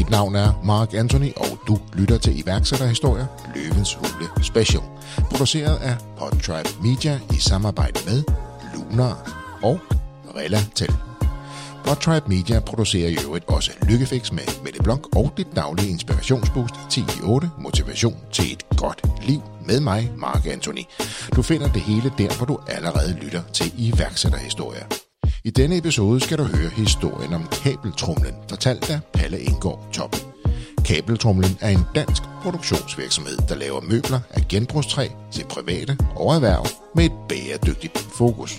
[0.00, 4.82] Mit navn er Mark Anthony, og du lytter til iværksætterhistorier Løvens Hule Special,
[5.30, 8.22] produceret af Podtribe Media i samarbejde med
[8.74, 9.32] Lunar
[9.62, 9.80] og
[10.36, 10.94] Relatel.
[11.84, 17.00] Podtribe Media producerer i øvrigt også Lykkefix med Mette Blok og dit daglige inspirationsboost 10
[17.00, 20.82] i 8 motivation til et godt liv med mig, Mark Anthony.
[21.36, 24.99] Du finder det hele der, hvor du allerede lytter til iværksætterhistorier.
[25.44, 30.16] I denne episode skal du høre historien om kabeltrumlen, fortalt af Palle Engård Top.
[30.84, 37.04] Kabeltrumlen er en dansk produktionsvirksomhed, der laver møbler af genbrugstræ til private og erhverv med
[37.04, 38.58] et bæredygtigt fokus.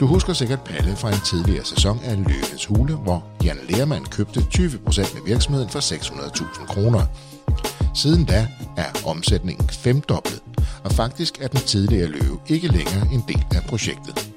[0.00, 4.40] Du husker sikkert Palle fra en tidligere sæson af Løvens Hule, hvor Jan Lermand købte
[4.40, 7.06] 20% af virksomheden for 600.000 kroner.
[7.94, 10.42] Siden da er omsætningen femdoblet,
[10.84, 14.35] og faktisk er den tidligere løve ikke længere en del af projektet.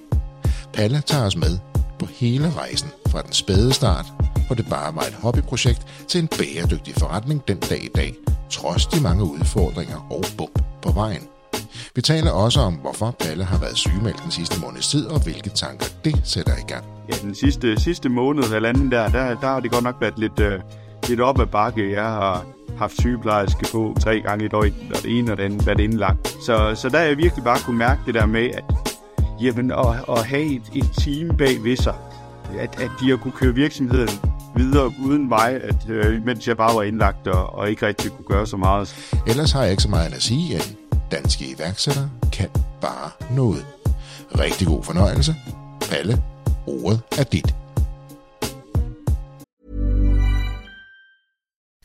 [0.74, 1.60] Palle tager os med
[2.00, 4.06] på hele rejsen fra den spæde start,
[4.48, 8.16] hvor det bare var et hobbyprojekt, til en bæredygtig forretning den dag i dag,
[8.50, 11.28] trods de mange udfordringer og bump på vejen.
[11.96, 15.50] Vi taler også om, hvorfor Palle har været sygemeldt den sidste måneds tid, og hvilke
[15.50, 16.86] tanker det sætter i gang.
[17.10, 20.20] Ja, den sidste, sidste måned eller anden der, der, der har det godt nok været
[20.20, 20.60] lidt, øh,
[21.08, 21.92] lidt op ad bakke.
[21.92, 22.46] Jeg har
[22.78, 26.28] haft sygeplejerske på tre gange i døgnet, og det ene og det andet været indlagt.
[26.46, 28.64] Så, så der har jeg virkelig bare kunne mærke det der med, at
[29.42, 31.96] jamen, at, at have et, et team bag ved sig,
[32.60, 34.10] at, at de har kunne køre virksomheden
[34.56, 38.26] videre uden mig, at, øh, mens jeg bare var indlagt og, og ikke rigtig kunne
[38.26, 39.14] gøre så meget.
[39.28, 40.74] Ellers har jeg ikke så meget at sige at
[41.12, 42.50] danske iværksættere kan
[42.82, 43.66] bare noget.
[44.40, 45.36] Rigtig god fornøjelse.
[45.90, 46.24] Palle,
[46.68, 47.56] ordet er dit.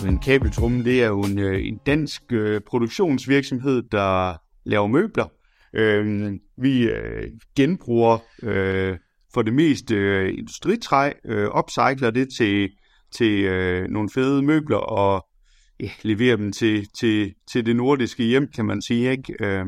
[0.00, 4.34] Altså Men Kabeltrum, det er jo en, øh, en dansk øh, produktionsvirksomhed, der
[4.64, 5.32] laver møbler.
[5.74, 8.98] Øh, vi øh, genbruger øh,
[9.34, 12.70] for det meste øh, industritræ, øh, upcycler det til,
[13.12, 15.26] til øh, nogle fede møbler og
[15.80, 19.10] ja, leverer dem til, til, til det nordiske hjem, kan man sige.
[19.10, 19.34] Ikke?
[19.40, 19.66] Øh,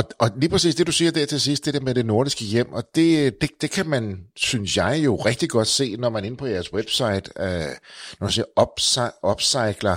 [0.00, 2.44] og, og lige præcis det, du siger der til sidst, det der med det nordiske
[2.44, 6.22] hjem, og det, det, det kan man, synes jeg, jo rigtig godt se, når man
[6.22, 7.68] er inde på jeres website, øh,
[8.20, 8.44] når man siger
[9.30, 9.96] upcycler,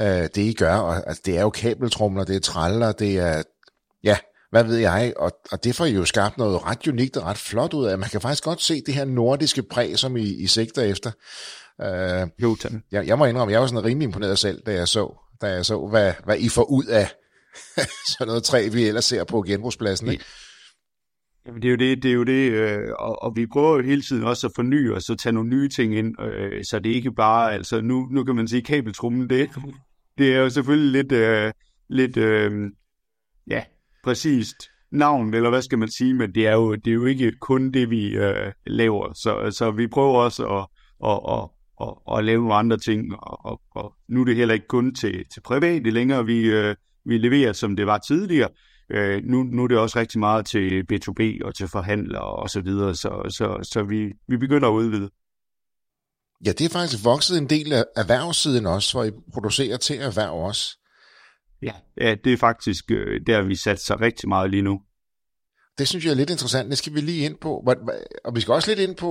[0.00, 3.42] øh, det I gør, og altså, det er jo kabeltrumler, det er traller, det er,
[4.04, 4.16] ja,
[4.50, 7.38] hvad ved jeg, og, og det får I jo skabt noget ret unikt og ret
[7.38, 7.98] flot ud af.
[7.98, 11.10] Man kan faktisk godt se det her nordiske præg, som I, I sigter efter.
[11.82, 12.72] Øh, jo, tak.
[12.92, 15.66] jeg, jeg må indrømme, jeg var sådan rimelig imponeret selv, da jeg så, da jeg
[15.66, 17.08] så hvad, hvad I får ud af
[18.12, 20.08] sådan noget træ, vi ellers ser på genbrugspladsen.
[20.08, 20.24] Ikke?
[21.46, 23.82] Jamen, det er jo det, det er jo det, øh, og, og vi prøver jo
[23.82, 26.92] hele tiden også at forny os og tage nogle nye ting ind, øh, så det
[26.92, 29.50] er ikke bare, altså nu, nu kan man sige kabeltrummen, det,
[30.18, 31.52] det er jo selvfølgelig lidt, øh,
[31.88, 32.70] lidt øh,
[33.46, 33.64] ja,
[34.04, 34.56] præcist
[34.90, 37.72] navn, eller hvad skal man sige, men det er jo, det er jo ikke kun
[37.72, 40.66] det, vi øh, laver, så, så vi prøver også at,
[41.10, 41.48] at, at,
[41.80, 44.94] at, at lave nogle andre ting, og, og, og nu er det heller ikke kun
[44.94, 46.74] til, til private længere, vi, øh,
[47.04, 48.48] vi leverer, som det var tidligere,
[48.94, 52.60] Øh, nu, nu er det også rigtig meget til B2B og til forhandlere og så
[52.60, 55.10] videre, så, så, så vi, vi begynder at udvide.
[56.44, 60.34] Ja, det er faktisk vokset en del af erhvervssiden også, hvor I producerer til erhverv
[60.34, 60.78] også.
[61.62, 64.80] Ja, ja det er faktisk øh, der, vi satser rigtig meget lige nu.
[65.78, 66.70] Det synes jeg er lidt interessant.
[66.70, 67.64] Det skal vi lige ind på.
[68.24, 69.10] Og vi skal også lidt ind på,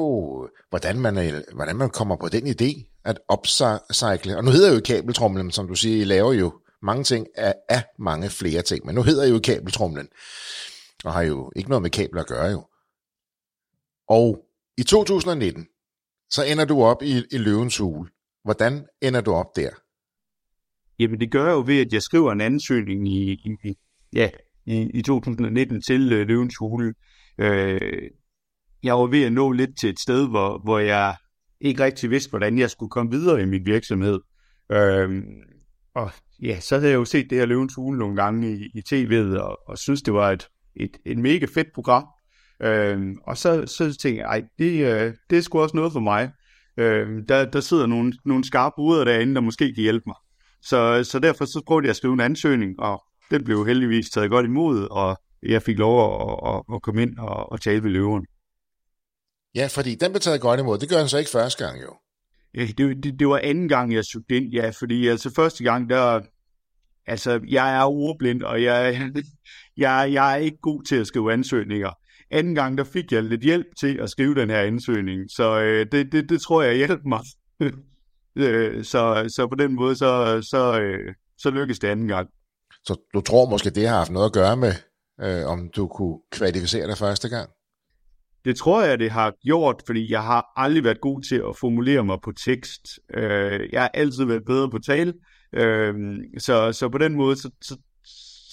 [0.69, 4.38] hvordan man, hvordan man kommer på den idé at upcycle.
[4.38, 7.83] Og nu hedder jo kabeltrumlen, som du siger, I laver jo mange ting af, af
[7.99, 8.85] mange flere ting.
[8.85, 10.07] Men nu hedder jeg jo kabeltrumlen,
[11.03, 12.67] og har jo ikke noget med kabler at gøre jo.
[14.07, 14.45] Og
[14.78, 15.67] i 2019,
[16.29, 18.09] så ender du op i, i løvens hule.
[18.43, 19.69] Hvordan ender du op der?
[20.99, 23.77] Jamen det gør jeg jo ved, at jeg skriver en ansøgning i, i,
[24.13, 24.29] ja,
[24.66, 26.93] i, i 2019 til øh, løvens hule.
[27.37, 28.09] Øh,
[28.84, 31.16] jeg var ved at nå lidt til et sted, hvor, hvor jeg
[31.61, 34.19] ikke rigtig vidste, hvordan jeg skulle komme videre i min virksomhed.
[34.72, 35.23] Øh,
[35.95, 36.11] og
[36.41, 39.40] ja, så havde jeg jo set det her Løvens Hule nogle gange i, i tv'et,
[39.40, 42.05] og, og synes, det var et, et, et mega fedt program.
[42.61, 45.99] Øh, og så, så tænkte jeg, ej, det, øh, det er sgu også noget for
[45.99, 46.32] mig.
[46.78, 50.16] Øh, der, der sidder nogle, nogle skarpe uder derinde, der måske kan hjælpe mig.
[50.61, 54.29] Så, så derfor så prøvede jeg at skrive en ansøgning, og den blev heldigvis taget
[54.29, 57.90] godt imod, og jeg fik lov at, at, at komme ind og, at tale ved
[57.90, 58.26] løveren.
[59.55, 60.78] Ja, fordi den blev taget godt imod.
[60.78, 62.00] Det gør han så ikke første gang, jo.
[62.55, 66.21] Det, det, det var anden gang, jeg søgte ind, ja, fordi altså første gang, der,
[67.07, 69.11] altså jeg er ordblind, og jeg,
[69.77, 71.89] jeg, jeg er ikke god til at skrive ansøgninger.
[72.31, 75.85] Anden gang, der fik jeg lidt hjælp til at skrive den her ansøgning, så øh,
[75.91, 77.21] det, det, det tror jeg hjælper mig.
[78.45, 82.29] øh, så, så på den måde, så, så, øh, så lykkedes det anden gang.
[82.83, 84.73] Så du tror måske, det har haft noget at gøre med,
[85.21, 87.49] øh, om du kunne kvalificere dig første gang?
[88.46, 92.03] Det tror jeg, det har gjort, fordi jeg har aldrig været god til at formulere
[92.03, 92.99] mig på tekst.
[93.14, 95.14] Øh, jeg har altid været bedre på tale,
[95.53, 95.93] øh,
[96.38, 97.78] så, så på den måde, så, så,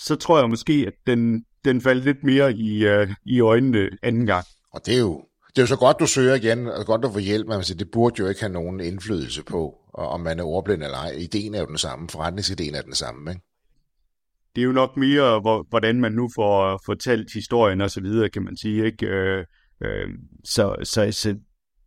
[0.05, 4.27] så tror jeg måske, at den, den faldt lidt mere i, øh, i øjnene anden
[4.27, 4.45] gang.
[4.73, 7.13] Og det er jo det er jo så godt, du søger igen, og godt at
[7.13, 10.83] få hjælp, men det burde jo ikke have nogen indflydelse på, om man er ordblind
[10.83, 11.11] eller ej.
[11.11, 13.43] Ideen er jo den samme, forretningsideen er den samme, ikke?
[14.57, 18.43] Det er jo nok mere, hvordan man nu får fortalt historien og så videre, kan
[18.43, 19.07] man sige, ikke?
[19.83, 20.09] Øh,
[20.45, 21.39] så, så, så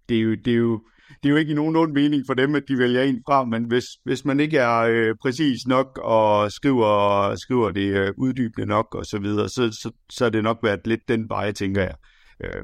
[0.10, 0.82] det, er jo, det, er jo,
[1.24, 3.46] det er jo ikke i nogen ond mening for dem, at de vælger en fra,
[3.46, 8.68] men hvis, hvis man ikke er øh, præcis nok og skriver, skriver det øh, uddybende
[8.68, 11.82] nok og så videre, så, så, så er det nok været lidt den vej, tænker
[11.82, 11.96] jeg.
[12.44, 12.64] Øh,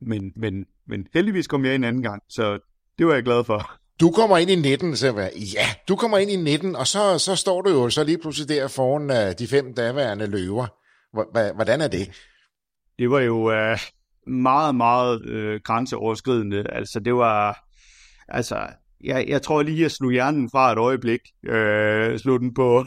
[0.00, 2.58] men, men, men heldigvis kom jeg ind en anden gang, så
[2.98, 3.70] det var jeg glad for.
[4.00, 7.18] Du kommer ind i 19, så jeg, ja, du kommer ind i 19, og så,
[7.18, 10.66] så står du jo så lige pludselig der foran uh, de fem daværende løver.
[11.54, 12.10] Hvordan er det?
[12.98, 13.36] Det var jo
[13.72, 13.78] uh,
[14.26, 16.66] meget, meget øh, grænseoverskridende.
[16.72, 17.58] Altså, det var...
[18.28, 18.66] Altså,
[19.04, 21.20] jeg, jeg tror lige, jeg slog hjernen fra et øjeblik.
[21.42, 22.84] Øh, slog den på,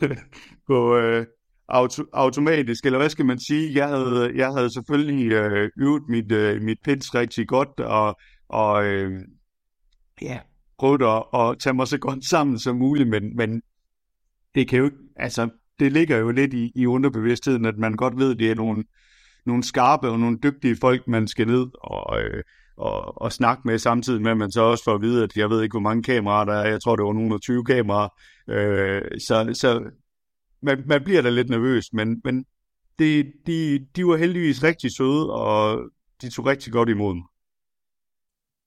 [0.68, 1.26] på, øh,
[1.68, 3.74] auto, automatisk, eller hvad skal man sige?
[3.74, 8.86] Jeg havde, jeg havde selvfølgelig øh, øvet mit, øh, mit pitch rigtig godt, og, og
[8.86, 9.20] øh,
[10.22, 10.38] ja,
[10.78, 13.62] prøvet at, at tage mig så godt sammen som muligt, men, men
[14.54, 18.34] det kan jo altså, det ligger jo lidt i, i underbevidstheden, at man godt ved,
[18.34, 18.84] det er nogle,
[19.46, 22.42] nogle skarpe og nogle dygtige folk, man skal ned og, øh,
[22.76, 25.50] og, og snakke med, samtidig med, at man så også får at vide, at jeg
[25.50, 26.68] ved ikke, hvor mange kameraer der er.
[26.68, 28.08] Jeg tror, det var nogle 20 kameraer.
[28.48, 29.90] Øh, så, så
[30.62, 32.44] man, man bliver da lidt nervøs, men, men
[32.98, 35.80] det, de, de var heldigvis rigtig søde, og
[36.22, 37.24] de tog rigtig godt imod mig.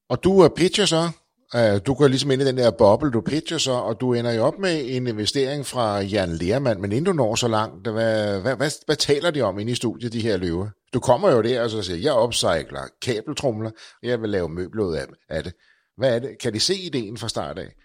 [0.10, 1.12] Og du er pitcher så?
[1.56, 4.32] Øh, du går ligesom ind i den der boble, du pitcher så, og du ender
[4.32, 8.42] jo op med en investering fra Jan Lermand, men inden du når så langt, hvad,
[8.42, 10.70] hvad, hvad, hvad taler de om inde i studiet, de her løver?
[10.94, 13.70] Du kommer jo der og så siger, jeg upcycler kabeltrumler,
[14.04, 15.54] og jeg vil lave møbler af, af det.
[15.98, 16.30] Hvad er det?
[16.42, 17.76] Kan de se ideen fra start af?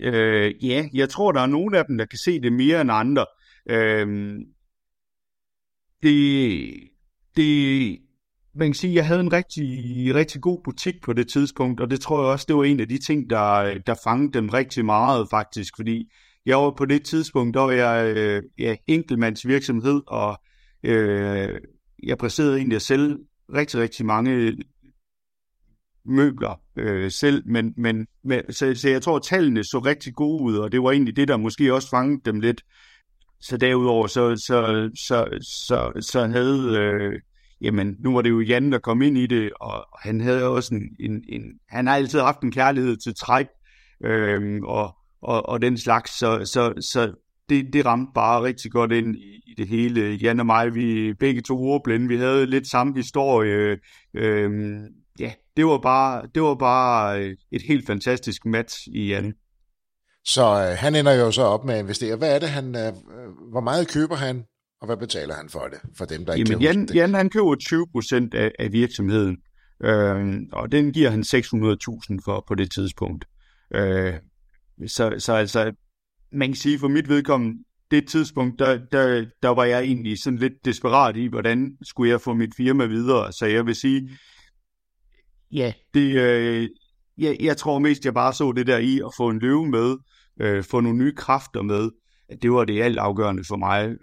[0.00, 2.90] Øh, ja, jeg tror, der er nogle af dem, der kan se det mere end
[2.92, 3.26] andre.
[3.70, 4.06] Øh,
[6.02, 6.74] det,
[7.36, 7.98] det,
[8.58, 9.66] man kan sige, jeg havde en rigtig,
[10.14, 12.88] rigtig god butik på det tidspunkt, og det tror jeg også, det var en af
[12.88, 16.12] de ting, der, der fangede dem rigtig meget faktisk, fordi
[16.46, 20.40] jeg var på det tidspunkt, der var jeg øh, ja, enkeltmandsvirksomhed, og
[20.82, 21.60] øh,
[22.02, 23.18] jeg præsterede egentlig at sælge
[23.54, 24.56] rigtig, rigtig mange
[26.04, 30.42] møbler øh, selv, men, men, men så, så jeg tror, at tallene så rigtig gode
[30.42, 32.62] ud, og det var egentlig det, der måske også fangede dem lidt.
[33.40, 37.20] Så derudover, så, så, så, så, så havde, øh,
[37.60, 40.74] jamen, nu var det jo Jan, der kom ind i det, og han havde også
[40.74, 43.46] en, en, en han har altid haft en kærlighed til træk,
[44.04, 47.12] øh, og, og, og den slags, så, så, så
[47.48, 50.18] det, det ramte bare rigtig godt ind i, i det hele.
[50.22, 53.78] Jan og mig, vi begge to ordblinde, vi havde lidt samme historie,
[54.14, 54.50] øh,
[55.18, 59.34] ja, det var bare, det var bare øh, et helt fantastisk match i Jan.
[60.24, 62.16] Så øh, han ender jo så op med at investere.
[62.16, 64.44] Hvad er det, han, øh, øh hvor meget køber han,
[64.80, 66.94] og hvad betaler han for det, for dem, der ikke Jamen, Jan, det?
[66.94, 69.36] Jan, han køber 20 procent af, af virksomheden,
[69.84, 73.24] øh, og den giver han 600.000 for på det tidspunkt.
[73.74, 74.14] Øh,
[74.86, 75.72] så, så altså,
[76.32, 80.38] man kan sige for mit vedkommende, det tidspunkt, der, der, der var jeg egentlig sådan
[80.38, 83.32] lidt desperat i, hvordan skulle jeg få mit firma videre.
[83.32, 84.08] Så jeg vil sige,
[85.52, 85.72] Ja.
[85.94, 86.68] Det, øh,
[87.18, 89.96] jeg, jeg tror mest, jeg bare så det der i at få en løve med,
[90.40, 91.90] øh, få nogle nye kræfter med.
[92.42, 93.96] Det var det alt afgørende for mig.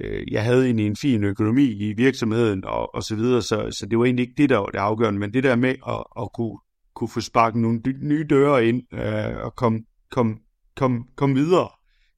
[0.00, 3.86] Øh, jeg havde egentlig en fin økonomi i virksomheden og, og så videre, så, så
[3.86, 6.32] det var egentlig ikke det, der var det afgørende, men det der med at, at
[6.34, 6.58] kunne,
[6.94, 9.80] kunne få sparket nogle nye døre ind øh, og komme
[10.10, 10.38] kom,
[10.76, 11.68] kom, kom videre,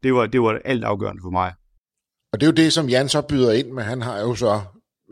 [0.03, 1.53] det var, det var alt afgørende for mig.
[2.33, 3.83] Og det er jo det, som Jan så byder ind med.
[3.83, 4.61] Han har jo så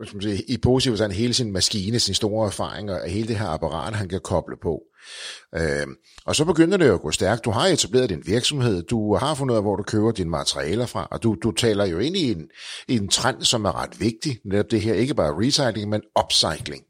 [0.05, 3.39] skal man sige, i positiv sådan hele sin maskine, sin store erfaringer, og hele det
[3.39, 4.81] her apparat, han kan koble på.
[5.55, 5.87] Øh,
[6.25, 7.45] og så begynder det jo at gå stærkt.
[7.45, 10.85] Du har etableret din virksomhed, du har fundet ud af, hvor du køber dine materialer
[10.85, 12.49] fra, og du, du taler jo ind i en,
[12.87, 16.83] i en trend, som er ret vigtig, netop det her, ikke bare recycling, men upcycling.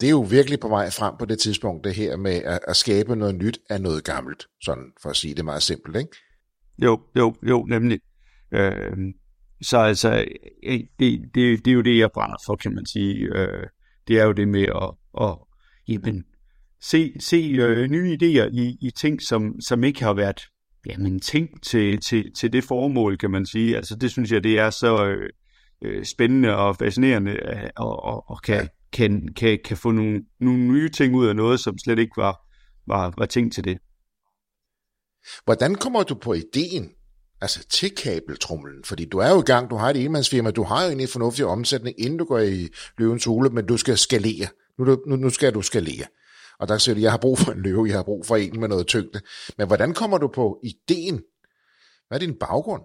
[0.00, 2.76] Det er jo virkelig på vej frem på det tidspunkt, det her med at, at
[2.76, 6.16] skabe noget nyt af noget gammelt, sådan for at sige det meget simpelt, ikke?
[6.78, 8.00] Jo, jo, jo, nemlig.
[8.54, 8.92] Øh,
[9.62, 10.24] så altså,
[10.98, 13.14] det, det, det er jo det, jeg brænder for, kan man sige.
[13.14, 13.66] Øh,
[14.08, 15.36] det er jo det med at, at
[15.88, 16.24] jamen,
[16.80, 20.40] se, se øh, nye idéer i, i ting, som, som ikke har været
[20.86, 23.76] jamen, ting til, til, til det formål, kan man sige.
[23.76, 25.30] Altså det synes jeg, det er så øh,
[25.82, 30.58] øh spændende og fascinerende, øh, og, og, og kan, kan, kan, kan få nogle, nogle
[30.58, 32.40] nye ting ud af noget, som slet ikke var,
[32.86, 33.78] var, var ting til det.
[35.44, 36.90] Hvordan kommer du på ideen
[37.42, 38.84] altså til kabeltrumlen?
[38.84, 41.12] Fordi du er jo i gang, du har et enmandsfirma, du har jo egentlig en
[41.12, 42.68] fornuftig omsætning, inden du går i
[42.98, 44.46] løvens hule, men du skal skalere.
[44.78, 46.06] Nu, nu, nu skal du skalere.
[46.58, 48.60] Og der siger du, jeg har brug for en løve, jeg har brug for en
[48.60, 49.20] med noget tyngde.
[49.58, 51.20] Men hvordan kommer du på ideen?
[52.08, 52.82] Hvad er din baggrund?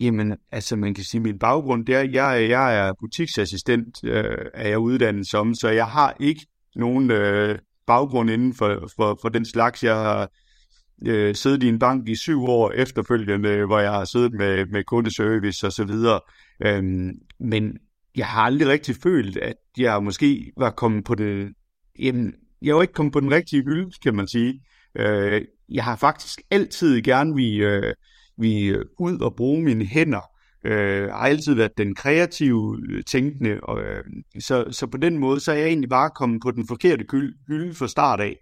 [0.00, 4.68] Jamen, altså man kan sige, min baggrund, det er, jeg, jeg er butiksassistent, øh, er
[4.68, 9.44] jeg uddannet som, så jeg har ikke nogen øh, baggrund inden for, for, for den
[9.44, 9.84] slags.
[9.84, 10.30] Jeg har
[11.06, 14.84] øh, siddet i en bank i syv år efterfølgende, hvor jeg har siddet med, med
[14.84, 16.20] kundeservice og så videre.
[16.64, 17.78] Øhm, men
[18.16, 21.48] jeg har aldrig rigtig følt, at jeg måske var kommet på det...
[21.98, 24.60] Jamen, jeg var ikke kommet på den rigtige hylde, kan man sige.
[24.94, 27.94] Øh, jeg har faktisk altid gerne vi, øh,
[28.38, 30.30] vi ud og bruge mine hænder.
[30.64, 34.04] Øh, har altid været den kreative øh, tænkende, og, øh,
[34.40, 37.04] så, så på den måde, så er jeg egentlig bare kommet på den forkerte
[37.48, 38.36] hylde fra start af.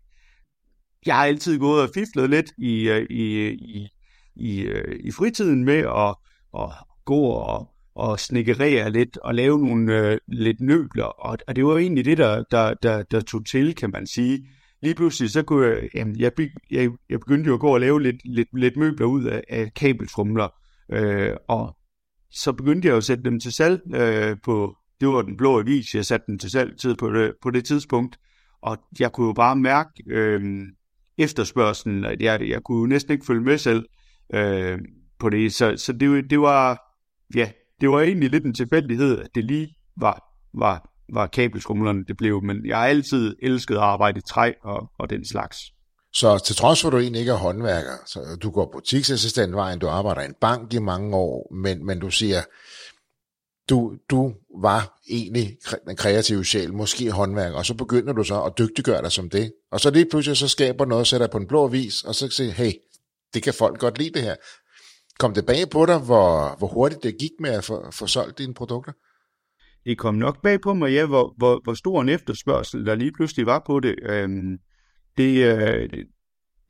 [1.07, 3.88] Jeg har altid gået og fiflet lidt i, øh, i, i,
[4.37, 6.14] i, øh, i fritiden med at,
[6.62, 6.71] at
[7.05, 11.76] gå og, og snikkerere lidt og lave nogle øh, lidt nøbler, og, og det var
[11.76, 14.47] egentlig det, der, der, der, der tog til, kan man sige.
[14.83, 16.33] Lige pludselig, så kunne jeg, jamen, jeg,
[16.71, 19.75] jeg, jeg begyndte jo at gå og lave lidt, lidt, lidt møbler ud af, af
[19.75, 20.49] kabeltrumler,
[20.93, 21.76] øh, og
[22.31, 25.95] så begyndte jeg at sætte dem til salg øh, på, det var den blå avis,
[25.95, 28.19] jeg satte dem til salg tid på det, på det tidspunkt,
[28.62, 30.40] og jeg kunne jo bare mærke øh,
[31.18, 33.84] efterspørgselen, jeg, jeg kunne næsten ikke følge med selv
[34.34, 34.78] øh,
[35.18, 36.94] på det, så, så det, det var,
[37.34, 39.68] ja, det var egentlig lidt en tilfældighed, at det lige
[40.00, 40.22] var,
[40.54, 44.90] var, var kabelskrumlerne, det blev, men jeg har altid elsket at arbejde i træ og,
[44.98, 45.58] og den slags.
[46.12, 49.88] Så til trods for, at du egentlig ikke er håndværker, så du går butiksassistentvejen, du
[49.88, 52.38] arbejder i en bank i mange år, men, men du siger,
[53.68, 58.58] du, du var egentlig den kreative sjæl, måske håndværker, og så begynder du så at
[58.58, 59.52] dygtiggøre dig som det.
[59.70, 62.52] Og så lige pludselig så skaber noget, sætter på en blå vis, og så siger
[62.52, 62.72] hey,
[63.34, 64.37] det kan folk godt lide det her.
[65.18, 68.38] Kom det bag på dig, hvor, hvor hurtigt det gik med at få, få solgt
[68.38, 68.92] dine produkter?
[69.84, 73.12] Det kom nok bag på mig, ja, hvor, hvor, hvor stor en efterspørgsel der lige
[73.12, 73.94] pludselig var på det.
[74.02, 74.58] Øhm,
[75.16, 75.90] det, øh,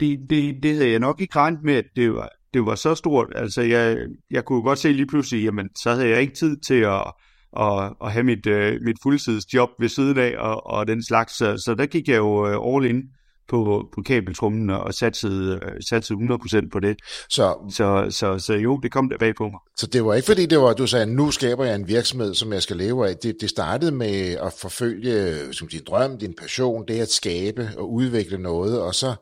[0.01, 2.95] det, det, det havde jeg nok ikke regnet med, at det var, det var så
[2.95, 3.33] stort.
[3.35, 3.97] Altså, jeg,
[4.31, 7.13] jeg kunne godt se lige pludselig, jamen, så havde jeg ikke tid til at,
[7.59, 11.37] at, at have mit, uh, mit fuldtidsjob ved siden af og, og den slags.
[11.37, 13.03] Så, så der gik jeg jo uh, all in
[13.49, 16.97] på, på kabeltrummen og satsede, øh, satsede 100% på det.
[17.31, 19.61] Så, så, så, så jo, det kom der bag på mig.
[19.77, 22.53] Så det var ikke fordi, det var, du sagde, nu skaber jeg en virksomhed, som
[22.53, 23.17] jeg skal leve af.
[23.17, 27.93] Det, det startede med at forfølge som din drøm, din passion, det at skabe og
[27.93, 29.15] udvikle noget, og så,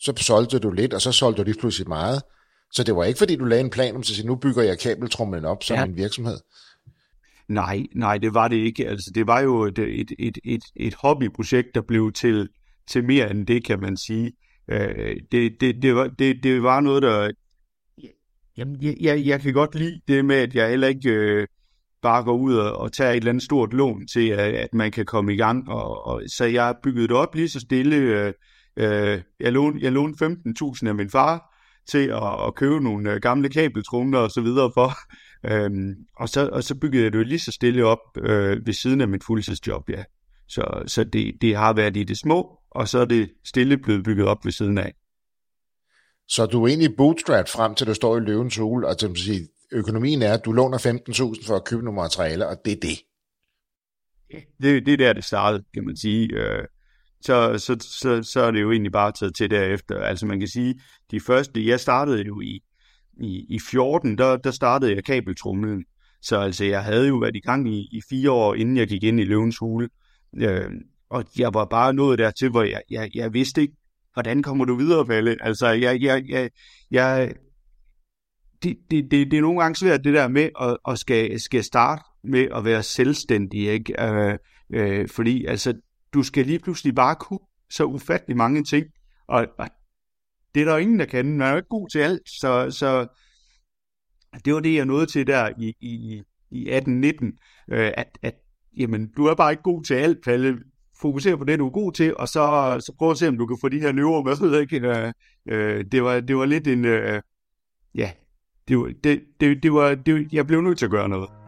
[0.00, 2.22] så solgte du lidt, og så solgte du lige pludselig meget.
[2.72, 4.78] Så det var ikke fordi, du lagde en plan om at sige, nu bygger jeg
[4.78, 5.84] kabeltrummen op som ja.
[5.84, 6.36] en virksomhed.
[7.48, 8.88] Nej, nej, det var det ikke.
[8.88, 12.48] Altså, det var jo et, et, et, et, et hobbyprojekt, der blev til
[12.90, 14.32] til mere end det, kan man sige.
[14.70, 17.30] Øh, det, det, det, var, det, det var noget, der...
[18.56, 21.46] Jamen, jeg, jeg, jeg kan godt lide det med, at jeg heller ikke øh,
[22.02, 24.92] bare går ud og, og tager et eller andet stort lån til, at, at man
[24.92, 25.68] kan komme i gang.
[25.68, 27.96] Og, og, så jeg bygget det op lige så stille.
[27.96, 28.32] Øh,
[28.76, 31.49] øh, jeg, lånte, jeg lånte 15.000 af min far
[31.90, 34.90] til at, at købe nogle øh, gamle kabeltrumler og så videre for.
[35.44, 39.00] Øhm, og, så, og så byggede jeg det lige så stille op øh, ved siden
[39.00, 40.04] af mit fuldtidsjob, ja.
[40.48, 44.04] Så, så det, det har været i det små, og så er det stille blevet
[44.04, 44.94] bygget op ved siden af.
[46.28, 49.48] Så du er egentlig bootstrap frem til, du står i løvens hule, og til sige,
[49.72, 52.98] økonomien er, at du låner 15.000 for at købe nogle materialer, og det er det.
[54.62, 56.28] Det, det er der, det startede, kan man sige.
[56.32, 56.64] Øh,
[57.20, 60.00] så, så, så, så er det jo egentlig bare taget til derefter.
[60.00, 62.62] Altså man kan sige, de første, jeg startede jo i,
[63.20, 65.84] i, i 14, der, der startede jeg kabeltrumlen.
[66.22, 69.04] Så altså, jeg havde jo været i gang i, i fire år, inden jeg gik
[69.04, 69.88] ind i løvens hule.
[70.36, 70.70] Øh,
[71.10, 73.74] og jeg var bare nået dertil, hvor jeg, jeg, jeg vidste ikke,
[74.12, 75.36] hvordan kommer du videre, Palle?
[75.40, 76.50] Altså, jeg, jeg, jeg,
[76.90, 77.34] jeg
[78.62, 81.64] det, det, det, det er nogle gange svært, det der med at, at skal, skal
[81.64, 84.02] starte med at være selvstændig, ikke?
[84.02, 84.38] Øh,
[84.74, 85.74] øh, fordi altså,
[86.14, 87.38] du skal lige pludselig bare kunne
[87.70, 88.86] så ufattelig mange ting,
[89.28, 89.68] og, og
[90.54, 91.26] det er der jo ingen, der kan.
[91.26, 93.06] Man er jo ikke god til alt, så, så
[94.44, 98.34] det var det, jeg nåede til der i, i, i 18-19, øh, at, at
[98.76, 100.58] jamen, du er bare ikke god til alt, Palle
[101.00, 103.46] fokusere på det, du er god til, og så, så prøv at se, om du
[103.46, 104.60] kan få de her løver med.
[104.60, 104.88] Ikke?
[104.88, 105.12] Øh,
[105.48, 106.84] øh, det, var, det var lidt en...
[106.84, 107.22] Øh,
[107.94, 108.10] ja,
[108.68, 111.39] det, var, det, det, det var, det, jeg blev nødt til at gøre noget.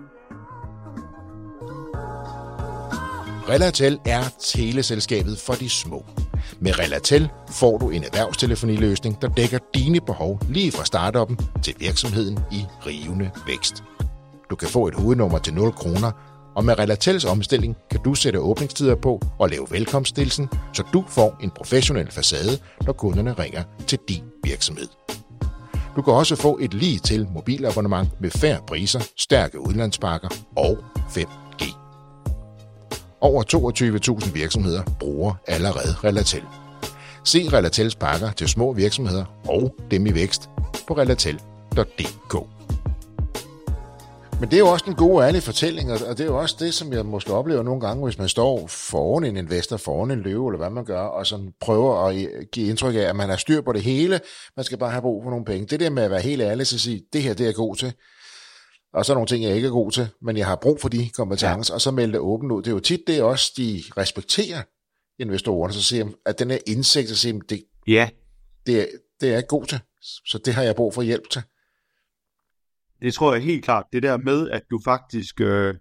[3.52, 6.04] Relatel er teleselskabet for de små.
[6.60, 12.38] Med Relatel får du en erhvervstelefoniløsning, der dækker dine behov lige fra startuppen til virksomheden
[12.52, 13.82] i rivende vækst.
[14.50, 16.12] Du kan få et hovednummer til 0 kroner,
[16.56, 21.36] og med Relatels omstilling kan du sætte åbningstider på og lave velkomststilsen, så du får
[21.42, 24.88] en professionel facade, når kunderne ringer til din virksomhed.
[25.96, 30.78] Du kan også få et lige til mobilabonnement med færre priser, stærke udlandspakker og
[31.10, 31.26] 5
[33.22, 33.42] over
[34.22, 36.42] 22.000 virksomheder bruger allerede Relatel.
[37.24, 40.50] Se Relatels pakker til små virksomheder og dem i vækst
[40.86, 42.34] på relatel.dk.
[44.40, 46.56] Men det er jo også en god og ærlig fortælling, og det er jo også
[46.58, 50.20] det, som jeg måske oplever nogle gange, hvis man står foran en investor, foran en
[50.20, 53.28] løve, eller hvad man gør, og sådan prøver at øh, give indtryk af, at man
[53.28, 54.20] har styr på det hele,
[54.56, 55.66] man skal bare have brug for nogle penge.
[55.66, 57.76] Det der med at være helt ærlig, så sige, det her det er jeg god
[57.76, 57.92] til,
[58.92, 61.10] og så nogle ting, jeg ikke er god til, men jeg har brug for de
[61.10, 61.74] kompetencer, ja.
[61.74, 62.62] og så melde det åbent ud.
[62.62, 64.62] Det er jo tit det også, de respekterer
[65.18, 68.08] investorerne, så siger at den her indsigt, så siger det, ja.
[68.66, 68.86] det, er,
[69.20, 71.42] det er jeg ikke god til, så det har jeg brug for hjælp til.
[73.02, 73.86] Det tror jeg helt klart.
[73.92, 75.40] Det der med, at du faktisk...
[75.40, 75.74] Øh,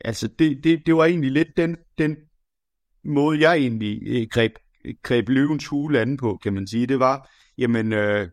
[0.00, 2.16] altså, det, det, det var egentlig lidt den, den
[3.04, 4.52] måde, jeg egentlig øh, greb,
[5.02, 6.86] greb løvens hule an på, kan man sige.
[6.86, 7.92] Det var, jamen...
[7.92, 8.28] Øh,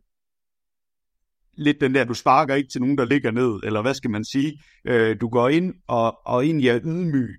[1.57, 4.25] lidt den der, du sparker ikke til nogen, der ligger ned, eller hvad skal man
[4.25, 4.59] sige?
[4.85, 7.29] Øh, du går ind og, og egentlig er ydmyg,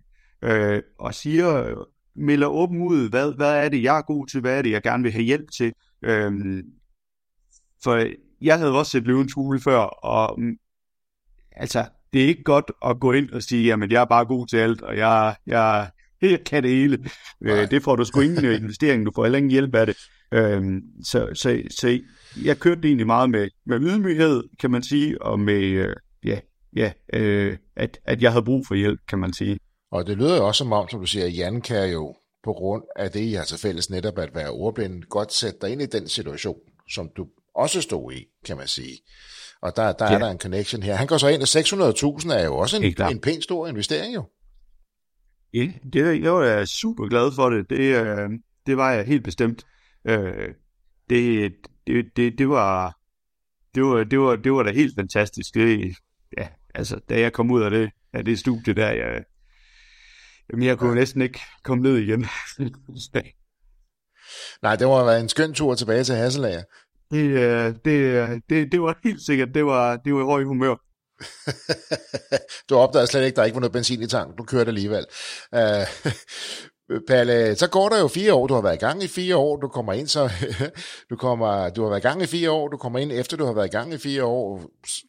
[0.43, 1.75] øh, og siger,
[2.17, 4.83] melder åben ud, hvad, hvad er det, jeg er god til, hvad er det, jeg
[4.83, 5.73] gerne vil have hjælp til.
[6.03, 6.33] Øh,
[7.85, 8.07] for
[8.41, 10.39] jeg havde også set løvens hule før, og
[11.53, 14.47] altså, det er ikke godt at gå ind og sige, jamen, jeg er bare god
[14.47, 15.91] til alt, og jeg, jeg,
[16.23, 16.99] jeg kan det hele.
[17.41, 19.97] Øh, det får du sgu ingen investering, du får heller ingen hjælp af det.
[20.33, 20.63] Øh,
[21.05, 22.01] så, så, så
[22.45, 26.41] jeg kørte det egentlig meget med, med ydmyghed, kan man sige, og med, øh, ja,
[26.77, 29.59] ja øh, at, at jeg havde brug for hjælp, kan man sige.
[29.91, 32.15] Og det lyder jo også som om, som du siger, at Jan kan jo
[32.45, 35.71] på grund af det, I har til fælles netop at være ordblind, godt sætte dig
[35.71, 36.59] ind i den situation,
[36.91, 38.99] som du også stod i, kan man sige.
[39.63, 40.15] Og der, der ja.
[40.15, 40.95] er der en connection her.
[40.95, 44.25] Han går så ind, og 600.000 er jo også en, en pæn stor investering jo.
[45.55, 47.71] Ja, det, jeg var super glad for det.
[47.71, 48.31] Det, øh,
[48.67, 49.67] det var jeg helt bestemt.
[50.05, 50.55] Øh,
[51.11, 51.53] det,
[51.87, 52.99] det, det, det var
[53.75, 55.55] det var, det var, det var da helt fantastisk.
[55.55, 55.95] Det,
[56.39, 59.25] ja, altså, da jeg kom ud af det, af det studie der, jeg,
[60.53, 60.95] jamen, jeg kunne ja.
[60.95, 62.27] næsten ikke komme ned igen.
[64.63, 66.63] Nej, det var en skøn tur tilbage til Hasselager.
[67.11, 70.75] Det, øh, det, det, det var helt sikkert, det var, det var høj humør.
[72.69, 74.37] du opdagede slet ikke, at der ikke var noget benzin i tanken.
[74.37, 75.07] Du kørte alligevel.
[75.53, 75.87] Uh,
[77.09, 79.57] Palle, så går der jo fire år, du har været i gang i fire år,
[79.57, 80.31] du kommer ind, så
[81.11, 83.45] du, kommer, du har været i gang i fire år, du kommer ind efter du
[83.45, 84.63] har været i gang i fire år,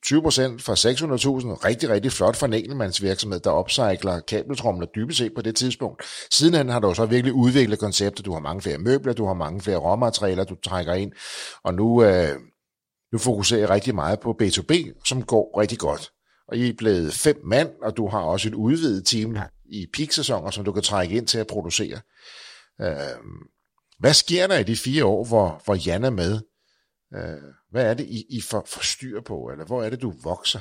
[0.03, 5.31] 20 procent fra 600.000, rigtig, rigtig flot for en enkeltmandsvirksomhed, der opcykler kabeltromler dybest set
[5.35, 6.03] på det tidspunkt.
[6.31, 9.61] Sidenhen har du så virkelig udviklet konceptet, du har mange flere møbler, du har mange
[9.61, 11.11] flere råmaterialer, du trækker ind,
[11.63, 12.35] og nu, øh,
[13.11, 16.11] nu fokuserer jeg rigtig meget på B2B, som går rigtig godt.
[16.47, 19.37] Og I er blevet fem mand, og du har også et udvidet team
[19.71, 21.99] i peak-sæsoner, som du kan trække ind til at producere.
[22.82, 23.17] Øh,
[23.99, 26.41] hvad sker der i de fire år, hvor, hvor Jan er med?
[27.15, 30.13] Øh, hvad er det, I, I får, får styr på, eller hvor er det, du
[30.23, 30.60] vokser?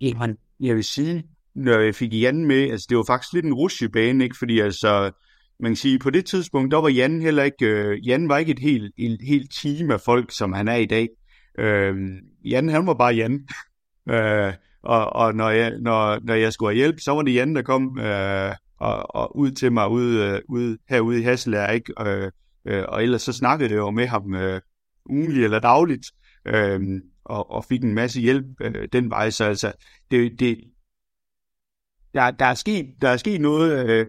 [0.00, 3.54] Jamen, jeg vil sige, når jeg fik Jan med, altså det var faktisk lidt en
[3.54, 4.36] rusjebane, ikke?
[4.38, 5.12] Fordi altså,
[5.60, 8.52] man kan sige, på det tidspunkt, der var Jan heller ikke, øh, Jan var ikke
[8.52, 11.08] et helt, et helt team af folk, som han er i dag.
[11.58, 11.94] Øh,
[12.44, 13.48] Jan, han var bare Jan.
[14.10, 17.54] øh, og, og når, jeg, når, når jeg skulle have hjælp, så var det Jan,
[17.54, 21.92] der kom øh, og, og ud til mig ude, øh, ude, herude i Hasselær, ikke?
[22.00, 22.30] Øh,
[22.64, 24.60] øh, og ellers så snakkede jeg jo med ham øh,
[25.06, 26.06] ugenligt eller dagligt,
[26.46, 26.80] øh,
[27.24, 29.30] og, og fik en masse hjælp øh, den vej.
[29.30, 29.72] Så altså,
[30.10, 30.58] det, det,
[32.14, 34.06] der, der, er sket, der er sket noget øh,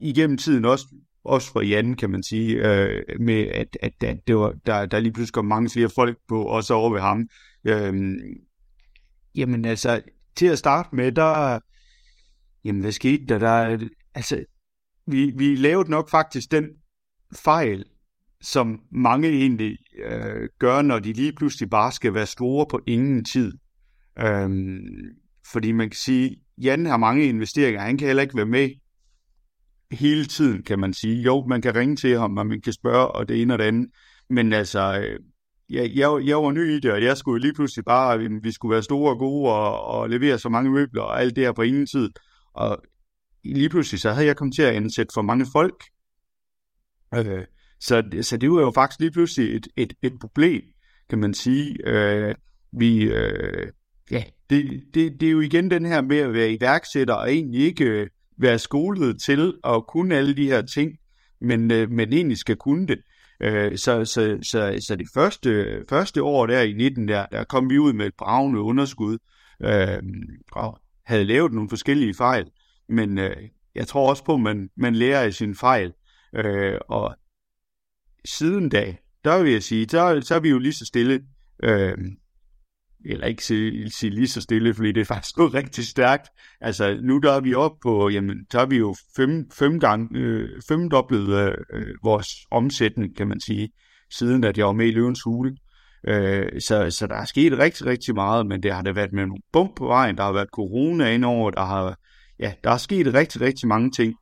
[0.00, 0.86] igennem tiden også,
[1.24, 5.00] også for Jan, kan man sige, øh, med at, at, at det var, der, der
[5.00, 7.28] lige pludselig kom mange flere folk på, også over ved ham.
[7.64, 8.14] Øh,
[9.34, 10.02] Jamen altså,
[10.36, 11.58] til at starte med, der...
[12.64, 13.38] Jamen, hvad skete der?
[13.38, 14.44] der altså,
[15.06, 16.64] vi, vi lavede nok faktisk den
[17.34, 17.84] fejl,
[18.40, 23.24] som mange egentlig øh, gør, når de lige pludselig bare skal være store på ingen
[23.24, 23.52] tid.
[24.18, 24.80] Øhm,
[25.52, 28.70] fordi man kan sige, Jan har mange investeringer, han kan heller ikke være med
[29.90, 31.22] hele tiden, kan man sige.
[31.22, 33.64] Jo, man kan ringe til ham, og man kan spørge, og det ene og det
[33.64, 33.90] andet.
[34.30, 35.18] Men altså, øh,
[35.70, 38.72] jeg, jeg, jeg var ny i det, og jeg skulle lige pludselig bare, vi skulle
[38.72, 41.62] være store og gode og, og levere så mange møbler og alt det her på
[41.62, 42.10] ingen tid.
[42.54, 42.82] Og
[43.44, 45.84] lige pludselig, så havde jeg kommet til at ansætte for mange folk.
[47.12, 47.44] Okay.
[47.80, 50.62] så, så det var jo faktisk lige pludselig et, et, et problem,
[51.08, 51.88] kan man sige.
[51.88, 52.34] Øh,
[52.72, 53.68] vi, øh,
[54.10, 57.60] ja, det, det, det er jo igen den her med at være iværksætter og egentlig
[57.60, 58.06] ikke øh,
[58.38, 60.92] være skolet til at kunne alle de her ting,
[61.40, 62.98] men, øh, men egentlig skal kunne det.
[63.40, 67.70] Øh, så, så, så, så det første, første år der i 19, der, der kom
[67.70, 69.18] vi ud med et bravende underskud,
[69.62, 70.02] øh,
[70.52, 72.50] og havde lavet nogle forskellige fejl,
[72.88, 73.36] men øh,
[73.74, 75.92] jeg tror også på, at man, man lærer af sine fejl,
[76.36, 77.16] øh, og
[78.24, 81.22] siden da, der vil jeg sige, så, så er vi jo lige så stille,
[81.62, 81.98] øh,
[83.04, 86.28] eller ikke sige, sige lige så stille, fordi det er faktisk gået rigtig stærkt.
[86.60, 90.18] Altså, nu der er vi oppe på, jamen, der er vi jo fem, fem gange,
[90.18, 93.68] øh, femdoblet øh, vores omsætning, kan man sige,
[94.10, 95.56] siden at jeg var med i Løvens Hule.
[96.08, 99.26] Øh, så, så der er sket rigtig, rigtig meget, men det har der været med
[99.26, 101.98] nogle bump på vejen, der har været corona indover, der har,
[102.38, 104.14] ja, der er sket rigtig, rigtig mange ting.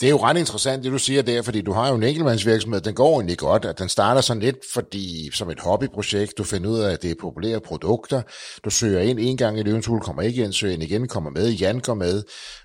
[0.00, 2.80] Det er jo ret interessant, det du siger der, fordi du har jo en enkeltmandsvirksomhed,
[2.80, 6.70] den går egentlig godt, at den starter sådan lidt fordi, som et hobbyprojekt, du finder
[6.70, 8.22] ud af, at det er populære produkter,
[8.64, 11.50] du søger ind en gang i løvens kommer ikke ind, søger ind igen, kommer med,
[11.50, 12.22] Jan går med,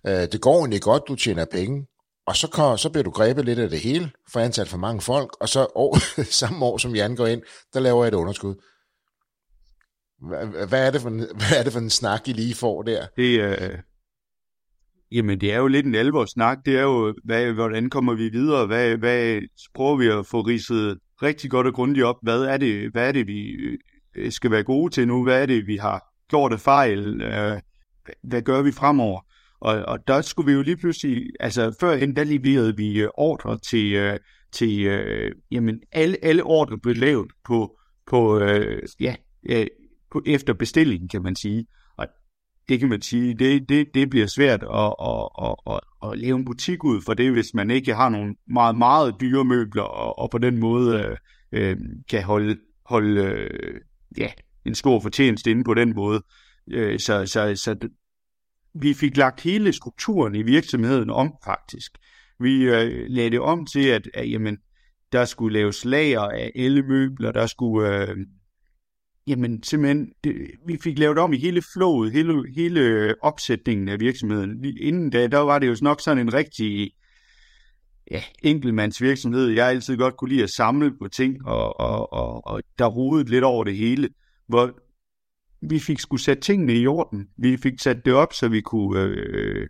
[0.08, 1.88] øh, det går egentlig godt, du tjener penge,
[2.28, 5.02] og så, kom, så bliver du grebet lidt af det hele, for ansat for mange
[5.02, 5.98] folk, og så år,
[6.42, 7.42] samme år, som Jan går ind,
[7.74, 8.56] der laver jeg et underskud.
[10.28, 12.82] Hvad, hvad, er, det for en, hvad er det for en snak, I lige får
[12.82, 13.06] der?
[13.16, 13.78] Det, øh,
[15.12, 16.58] Jamen, det er jo lidt en alvorsnak.
[16.66, 18.66] Det er jo, hvad, hvordan kommer vi videre?
[18.66, 19.42] Hvad, hvad
[19.74, 22.16] prøver vi at få ridset rigtig godt og grundigt op?
[22.22, 23.56] Hvad er det, hvad er det vi
[24.16, 25.24] øh, skal være gode til nu?
[25.24, 27.22] Hvad er det, vi har gjort af fejl?
[27.22, 27.60] Øh,
[28.24, 29.22] hvad gør vi fremover?
[29.60, 33.60] Og, og der skulle vi jo lige pludselig, altså førhen, der leverede vi øh, ordre
[33.60, 34.20] til,
[34.52, 34.82] til
[35.52, 38.40] jamen, alle, alle ordre blev lavet på, på,
[39.00, 39.16] ja,
[40.12, 41.66] på efter bestilling, kan man sige
[42.72, 45.80] det kan man sige, det, det, det bliver svært at, at, at, at,
[46.12, 49.46] at lave en butik ud for det, hvis man ikke har nogle meget, meget dyre
[49.46, 51.18] møbler, og, og på den måde
[51.52, 51.78] øh, øh,
[52.10, 53.80] kan holde, holde øh,
[54.18, 54.32] ja,
[54.66, 56.24] en stor fortjeneste inde på den måde.
[56.72, 57.90] Øh, så, så, så
[58.74, 61.92] vi fik lagt hele strukturen i virksomheden om, faktisk.
[62.40, 64.58] Vi øh, lagde det om til, at, at jamen,
[65.12, 68.10] der skulle laves lager af alle møbler, der skulle...
[68.10, 68.18] Øh,
[69.28, 70.36] Jamen simpelthen, det,
[70.68, 74.66] vi fik lavet om i hele flowet, hele, hele øh, opsætningen af virksomheden.
[74.66, 76.92] Inden da, der var det jo nok sådan en rigtig
[78.12, 79.48] ja, enkeltmandsvirksomhed.
[79.48, 83.30] Jeg altid godt kunne lide at samle på ting, og, og, og, og der rodede
[83.30, 84.10] lidt over det hele.
[84.48, 84.72] Hvor
[85.70, 87.28] vi fik skulle sætte tingene i orden.
[87.38, 89.68] Vi fik sat det op, så vi kunne, øh,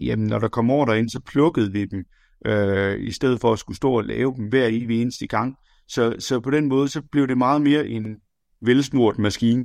[0.00, 2.04] jamen når der kom ordre ind, så plukkede vi dem,
[2.46, 5.56] øh, i stedet for at skulle stå og lave dem hver evig eneste gang.
[5.88, 8.16] Så, så på den måde, så blev det meget mere en,
[8.62, 9.64] velsmurt maskine.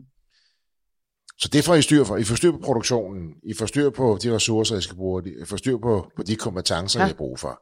[1.37, 2.17] Så det får I styr for.
[2.17, 5.45] I får styr på produktionen, I får styr på de ressourcer, I skal bruge, I
[5.45, 7.05] får styr på, på de kompetencer, ja.
[7.05, 7.61] I har brug for.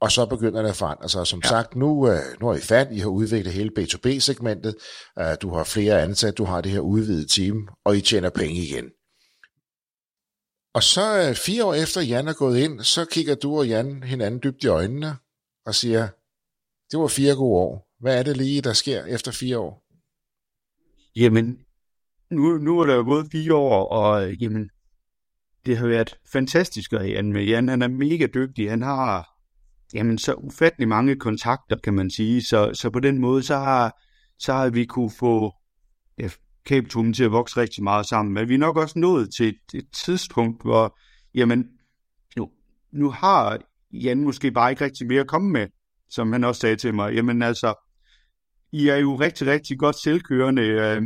[0.00, 1.26] Og så begynder det at forandre sig.
[1.26, 1.48] Som ja.
[1.48, 4.74] sagt, nu, øh, nu er I fat, I har udviklet hele B2B-segmentet,
[5.18, 8.62] øh, du har flere ansat, du har det her udvidede team, og I tjener penge
[8.62, 8.84] igen.
[10.74, 14.02] Og så øh, fire år efter Jan er gået ind, så kigger du og Jan
[14.02, 15.16] hinanden dybt i øjnene
[15.66, 16.08] og siger,
[16.90, 17.86] det var fire gode år.
[18.00, 19.85] Hvad er det lige, der sker efter fire år?
[21.16, 21.58] Jamen,
[22.30, 24.70] nu, nu er der jo gået fire år, og øh, jamen,
[25.66, 27.44] det har været fantastisk at Jan med.
[27.44, 28.70] Jan han er mega dygtig.
[28.70, 29.28] Han har
[29.94, 32.42] jamen, så ufattelig mange kontakter, kan man sige.
[32.42, 34.00] Så, så på den måde, så har,
[34.38, 35.52] så har vi kunne få
[36.18, 36.28] ja,
[36.66, 38.34] kabeltummen til at vokse rigtig meget sammen.
[38.34, 40.98] Men vi er nok også nået til et, et tidspunkt, hvor
[41.34, 41.66] jamen,
[42.36, 42.50] nu,
[42.92, 43.58] nu har
[43.92, 45.66] Jan måske bare ikke rigtig mere at komme med,
[46.08, 47.14] som han også sagde til mig.
[47.14, 47.85] Jamen altså,
[48.72, 50.62] i er jo rigtig, rigtig godt selvkørende.
[50.62, 51.02] Øh,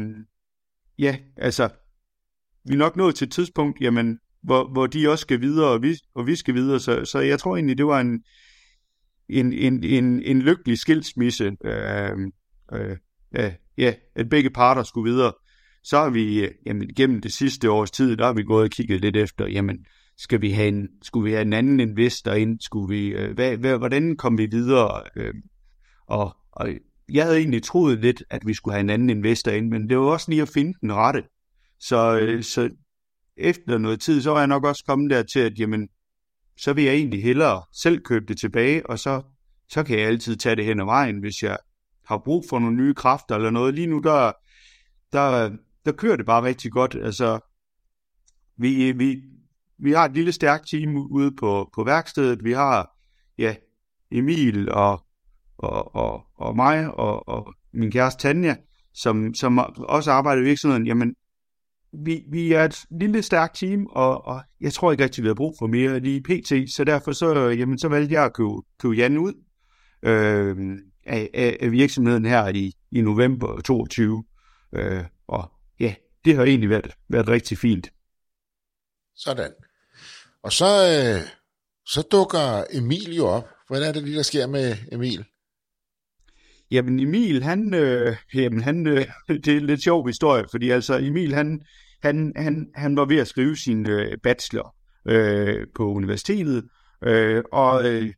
[0.99, 1.69] ja, altså,
[2.65, 5.83] vi er nok nået til et tidspunkt, jamen, hvor, hvor de også skal videre, og
[5.83, 6.81] vi, og vi skal videre.
[6.81, 8.25] Så, så jeg tror egentlig, det var en,
[9.29, 11.57] en, en, en, en lykkelig skilsmisse.
[11.65, 12.19] Øh,
[12.73, 12.97] øh,
[13.35, 15.33] ja, ja, at begge parter skulle videre.
[15.83, 19.01] Så har vi jamen, gennem det sidste års tid, der har vi gået og kigget
[19.01, 19.79] lidt efter, jamen,
[20.19, 22.61] skal vi have en, skulle vi have en anden investor ind?
[22.61, 25.03] Skulle vi, øh, hvad, hvad, hvordan kom vi videre?
[25.17, 25.35] Øh,
[26.07, 26.69] og, og
[27.13, 29.99] jeg havde egentlig troet lidt, at vi skulle have en anden investor ind, men det
[29.99, 31.23] var også lige at finde den rette.
[31.79, 32.71] Så, øh, så
[33.37, 35.89] efter noget tid, så var jeg nok også kommet der til, at jamen,
[36.57, 39.23] så vil jeg egentlig hellere selv købe det tilbage, og så,
[39.69, 41.59] så kan jeg altid tage det hen ad vejen, hvis jeg
[42.07, 43.75] har brug for nogle nye kræfter eller noget.
[43.75, 44.33] Lige nu, der,
[45.13, 45.51] der,
[45.85, 46.95] der kører det bare rigtig godt.
[46.95, 47.41] Altså,
[48.57, 49.23] vi, vi,
[49.79, 52.45] vi har et lille stærkt team ude på, på værkstedet.
[52.45, 52.97] Vi har
[53.39, 53.55] ja,
[54.11, 55.05] Emil og
[55.61, 58.57] og, og, og mig og, og min kæreste Tanja,
[58.95, 61.15] som, som også arbejder i virksomheden, jamen,
[61.93, 65.35] vi, vi er et lille stærkt team, og, og jeg tror ikke rigtig, vi har
[65.35, 68.95] brug for mere lige pt, så derfor så, jamen, så valgte jeg at købe, købe
[68.95, 69.33] Jan ud
[70.03, 70.57] øh,
[71.07, 74.25] af, af, af virksomheden her i, i november 22.
[74.75, 75.95] Øh, og ja,
[76.25, 77.93] det har egentlig været, været rigtig fint.
[79.17, 79.53] Sådan.
[80.43, 81.23] Og så, øh,
[81.87, 83.49] så dukker Emil jo op.
[83.69, 85.25] Hvad er det lige, der sker med Emil?
[86.71, 89.07] Jamen Emil, han, øh, jamen, han øh,
[89.45, 91.61] det er en lidt sjov historie, fordi altså Emil, han,
[92.03, 94.75] han, han, han var ved at skrive sin øh, bachelor
[95.09, 96.65] øh, på universitetet,
[97.05, 98.13] øh, og øh,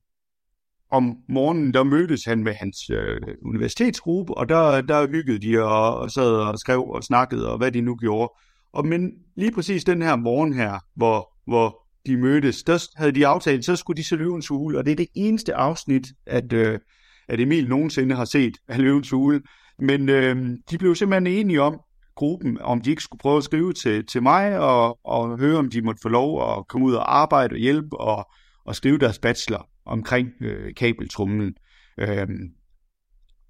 [0.91, 5.97] om morgenen, der mødtes han med hans øh, universitetsgruppe, og der, der hyggede de og,
[5.99, 8.33] og sad og skrev og snakkede, og hvad de nu gjorde.
[8.73, 13.27] Og men lige præcis den her morgen her, hvor, hvor de mødtes, der havde de
[13.27, 16.79] aftalt, så skulle de så løvens hule, og det er det eneste afsnit, at, øh,
[17.33, 19.43] at Emil nogensinde har set af løvens hule.
[19.79, 21.81] Men øh, de blev simpelthen enige om,
[22.15, 25.71] gruppen, om de ikke skulle prøve at skrive til, til mig, og, og høre, om
[25.71, 28.31] de måtte få lov at komme ud og arbejde og hjælpe, og,
[28.65, 31.55] og skrive deres bachelor omkring øh, kabeltrummen.
[31.99, 32.29] Øh,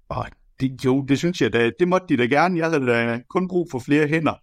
[0.09, 0.25] og
[0.59, 2.59] det, jo, det synes jeg da, det måtte de da gerne.
[2.59, 4.33] Jeg havde da kun brug for flere hænder.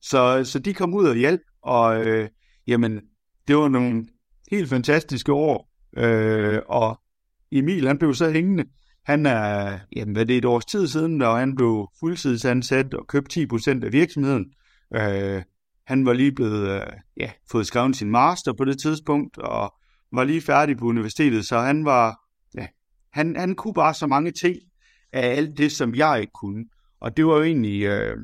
[0.00, 2.28] Så, så de kom ud og hjalp, og øh,
[2.66, 3.00] jamen,
[3.48, 4.06] det var nogle
[4.50, 5.68] helt fantastiske år.
[5.96, 7.01] Øh, og
[7.52, 8.64] Emil, han blev så hængende.
[9.04, 13.06] Han er, jamen hvad det er et års tid siden, da han blev fuldtidsansat og
[13.06, 14.46] købte 10% af virksomheden.
[14.94, 15.42] Øh,
[15.86, 16.86] han var lige blevet, øh,
[17.16, 19.74] ja, fået skrevet sin master på det tidspunkt, og
[20.12, 22.20] var lige færdig på universitetet, så han var,
[22.54, 22.66] ja,
[23.12, 24.56] han, han kunne bare så mange ting
[25.12, 26.64] af alt det, som jeg ikke kunne.
[27.00, 28.16] Og det var jo egentlig, øh,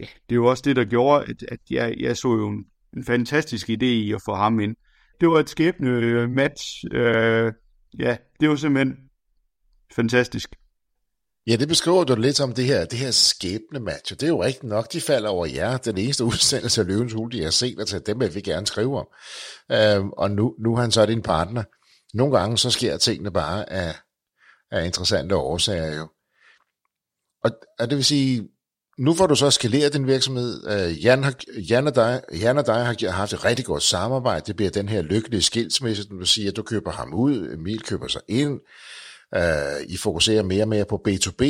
[0.00, 2.64] ja, det var også det, der gjorde, at, at jeg, jeg så jo en,
[2.96, 4.76] en fantastisk idé i at få ham ind.
[5.20, 6.84] Det var et skæbne øh, match.
[6.92, 7.52] Øh,
[7.98, 8.96] ja, det var simpelthen
[9.96, 10.54] fantastisk.
[11.46, 14.30] Ja, det beskriver du lidt om det her, det her skæbne match, og det er
[14.30, 15.76] jo rigtigt nok, de falder over jer.
[15.76, 18.66] Den eneste udsendelse af Løvens Hul, de har set, og til dem vil vi gerne
[18.66, 19.06] skrive om.
[19.72, 21.62] Øhm, og nu, nu er han så din partner.
[22.14, 23.94] Nogle gange så sker tingene bare af,
[24.70, 26.08] af interessante årsager jo.
[27.44, 28.48] Og, og det vil sige,
[28.98, 30.66] nu får du så skaleret din virksomhed.
[30.66, 31.34] Øh, Jan, har,
[31.70, 34.44] Jan, og dig, Jan og dig har haft et rigtig godt samarbejde.
[34.46, 38.08] Det bliver den her lykkelige skilsmisse, du siger, at du køber ham ud, Emil køber
[38.08, 38.60] sig ind.
[39.34, 41.44] Øh, I fokuserer mere og mere på B2B.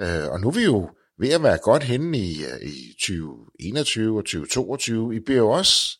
[0.00, 4.18] Øh, og nu er vi jo ved at være godt henne i, øh, i 2021
[4.18, 5.16] og 2022.
[5.16, 5.98] I bliver jo også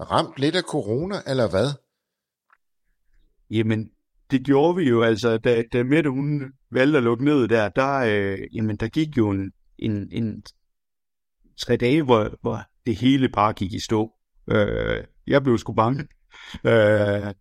[0.00, 1.70] ramt lidt af corona, eller hvad?
[3.50, 3.90] Jamen,
[4.30, 7.98] det gjorde vi jo altså, da, da Mette hun valgte at lukke ned der, der,
[7.98, 10.42] øh, jamen, der gik jo en, en, en
[11.56, 14.12] tre dage, hvor, hvor det hele bare gik i stå.
[14.50, 16.08] Øh, jeg blev sgu bange.
[16.66, 17.34] Øh,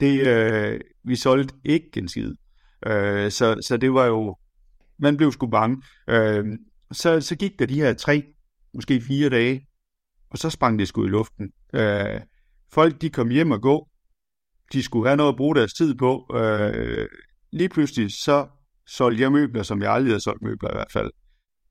[0.00, 2.34] det, øh, vi solgte ikke en skid.
[2.86, 4.36] Øh, så, så det var jo,
[4.98, 5.82] man blev sgu bange.
[6.08, 6.44] Øh,
[6.92, 8.22] så, så gik der de her tre,
[8.74, 9.66] måske fire dage,
[10.30, 11.52] og så sprang det sgu i luften.
[11.74, 12.20] Øh,
[12.72, 13.88] folk, de kom hjem og gå.
[14.72, 16.30] De skulle have noget at bruge deres tid på.
[16.34, 17.08] Øh,
[17.52, 18.48] lige pludselig, så
[18.86, 21.10] solgte jeg møbler, som jeg aldrig havde solgt møbler i hvert fald.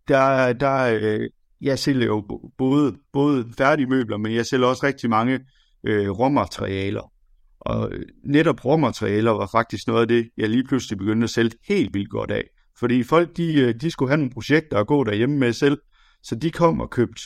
[0.08, 1.30] Der, der, øh,
[1.62, 5.40] jeg sælger jo både, både færdige møbler, men jeg sælger også rigtig mange
[5.84, 7.12] øh, råmaterialer.
[7.60, 11.52] Og øh, netop råmaterialer var faktisk noget af det, jeg lige pludselig begyndte at sælge
[11.68, 12.44] helt vildt godt af.
[12.80, 15.78] Fordi folk, de, øh, de skulle have nogle projekter at gå derhjemme med selv,
[16.24, 17.22] så de kom og købte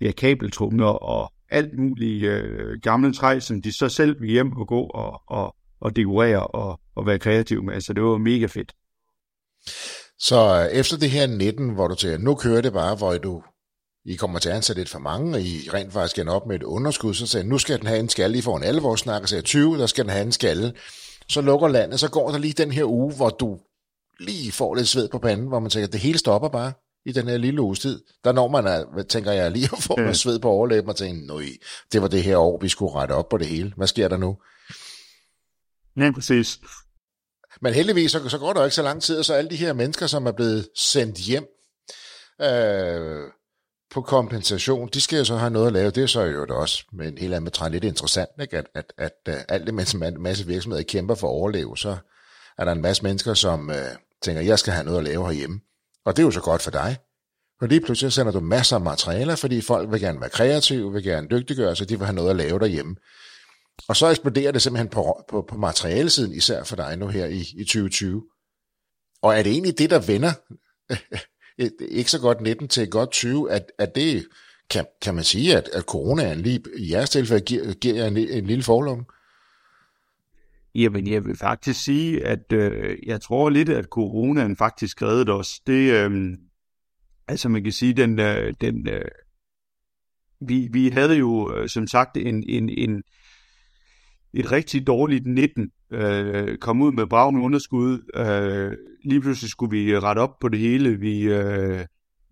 [0.00, 4.68] ja, kabeltrumler og alt muligt øh, gamle træ, som de så selv ville hjem og
[4.68, 7.80] gå og, og, og dekorere og, og være kreative med.
[7.80, 8.72] Så det var mega fedt.
[10.18, 13.42] Så øh, efter det her 19, hvor du tænker, nu kører det bare, hvor du
[14.04, 16.56] i kommer til at ansætte lidt for mange, og I rent faktisk ender op med
[16.56, 19.28] et underskud, så siger nu skal den have en skalle, I får en alvorsnak, og
[19.28, 20.72] siger 20, der skal den have en skalle.
[21.28, 23.58] Så lukker landet, så går der lige den her uge, hvor du
[24.20, 26.72] lige får lidt sved på panden, hvor man tænker, det hele stopper bare
[27.06, 28.04] i den her lille uges tid.
[28.24, 31.44] Der når man, tænker jeg, lige at få noget sved på overlæben og tænker, nøj,
[31.92, 33.72] det var det her år, vi skulle rette op på det hele.
[33.76, 34.36] Hvad sker der nu?
[35.96, 36.58] Ja, præcis.
[37.62, 39.72] Men heldigvis, så, så går der ikke så lang tid, og så alle de her
[39.72, 41.46] mennesker, som er blevet sendt hjem,
[42.42, 43.30] øh,
[43.90, 45.90] på kompensation, de skal jo så have noget at lave.
[45.90, 48.58] Det er så jo det også med en helt anden træn lidt interessant, ikke?
[48.58, 51.96] at, at, at, at alt det, mens en masse virksomheder kæmper for at overleve, så
[52.58, 53.76] er der en masse mennesker, som øh,
[54.22, 55.60] tænker, jeg skal have noget at lave herhjemme.
[56.04, 56.96] Og det er jo så godt for dig.
[57.58, 61.02] For lige pludselig sender du masser af materialer, fordi folk vil gerne være kreative, vil
[61.02, 62.96] gerne dygtiggøre sig, de vil have noget at lave derhjemme.
[63.88, 67.44] Og så eksploderer det simpelthen på, på, på materialesiden, især for dig nu her i,
[67.56, 68.24] i 2020.
[69.22, 70.32] Og er det egentlig det, der vender
[71.98, 74.26] ikke så godt 19 til godt 20, at, at det,
[74.70, 78.16] kan, kan man sige, at, at coronaen lige i jeres tilfælde giver, giver jer en,
[78.16, 79.06] en lille forlom?
[80.74, 85.60] Jamen, jeg vil faktisk sige, at øh, jeg tror lidt, at coronaen faktisk reddede os.
[85.66, 86.38] Det, øh,
[87.28, 89.10] altså man kan sige, den, øh, den øh,
[90.40, 93.02] vi, vi havde jo øh, som sagt en, en, en,
[94.34, 97.98] et rigtig dårligt 19, øh, kom ud med bravende underskud.
[98.14, 101.00] Øh, lige pludselig skulle vi rette op på det hele.
[101.00, 101.84] Vi, øh,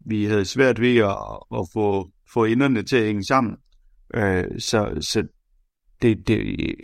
[0.07, 1.17] vi havde svært ved at,
[1.61, 3.57] at få, få enderne til at hænge sammen.
[4.15, 5.27] Øh, så, så
[6.03, 6.75] det, det,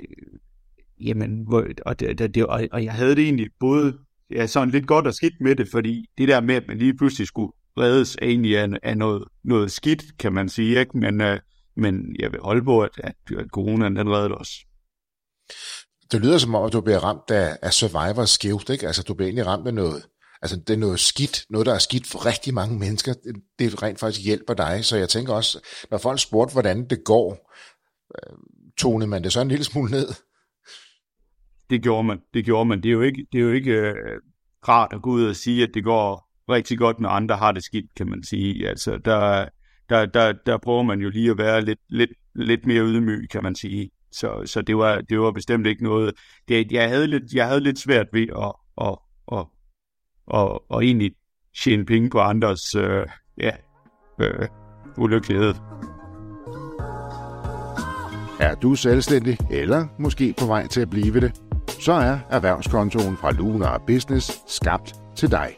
[1.01, 1.47] jamen,
[1.87, 3.99] og, det, det, og, og jeg havde det egentlig både
[4.31, 6.97] ja, sådan lidt godt og skidt med det, fordi det der med, at man lige
[6.97, 10.99] pludselig skulle reddes egentlig af, af noget, noget skidt, kan man sige, ikke?
[10.99, 11.39] Men, øh,
[11.77, 14.49] men jeg vil holde på, at, at, at coronaen den reddede os.
[16.13, 18.87] Det lyder som om, at du bliver ramt af, af survivor skævt, ikke?
[18.87, 20.07] Altså, du bliver egentlig ramt af noget,
[20.43, 23.83] altså det er noget skidt, noget der er skidt for rigtig mange mennesker, det, det
[23.83, 25.61] rent faktisk hjælper dig, så jeg tænker også,
[25.91, 27.53] når folk spurgte, hvordan det går,
[28.15, 28.37] øh,
[28.79, 30.09] tonede man det så en lille smule ned?
[31.71, 32.83] Det gjorde man, det gjorde man.
[32.83, 33.95] Det er jo ikke, det er jo ikke øh,
[34.69, 37.65] rart at gå ud og sige, at det går rigtig godt, når andre har det
[37.65, 38.69] skidt, kan man sige.
[38.69, 39.49] Altså, der,
[39.89, 43.43] der, der, der prøver man jo lige at være lidt, lidt, lidt mere ydmyg, kan
[43.43, 43.91] man sige.
[44.13, 46.15] Så, så det, var, det var bestemt ikke noget...
[46.49, 48.99] Det, jeg, havde lidt, jeg havde lidt svært ved at, at,
[49.33, 49.47] at,
[50.35, 51.13] at, at egentlig
[51.65, 53.07] tjene penge på andres øh,
[53.39, 53.51] ja,
[54.21, 54.49] øh,
[54.97, 55.55] ulykkelighed.
[58.41, 61.43] Er du selvstændig, eller måske på vej til at blive det,
[61.81, 65.57] så er erhvervskontoen fra Lunar Business skabt til dig.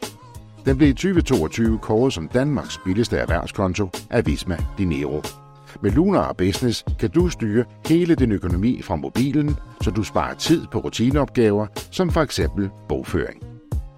[0.65, 5.44] Den blev i 2022 kåret som Danmarks billigste erhvervskonto af Visma Dinero.
[5.81, 10.67] Med Lunar Business kan du styre hele din økonomi fra mobilen, så du sparer tid
[10.71, 13.43] på rutineopgaver, som for eksempel bogføring.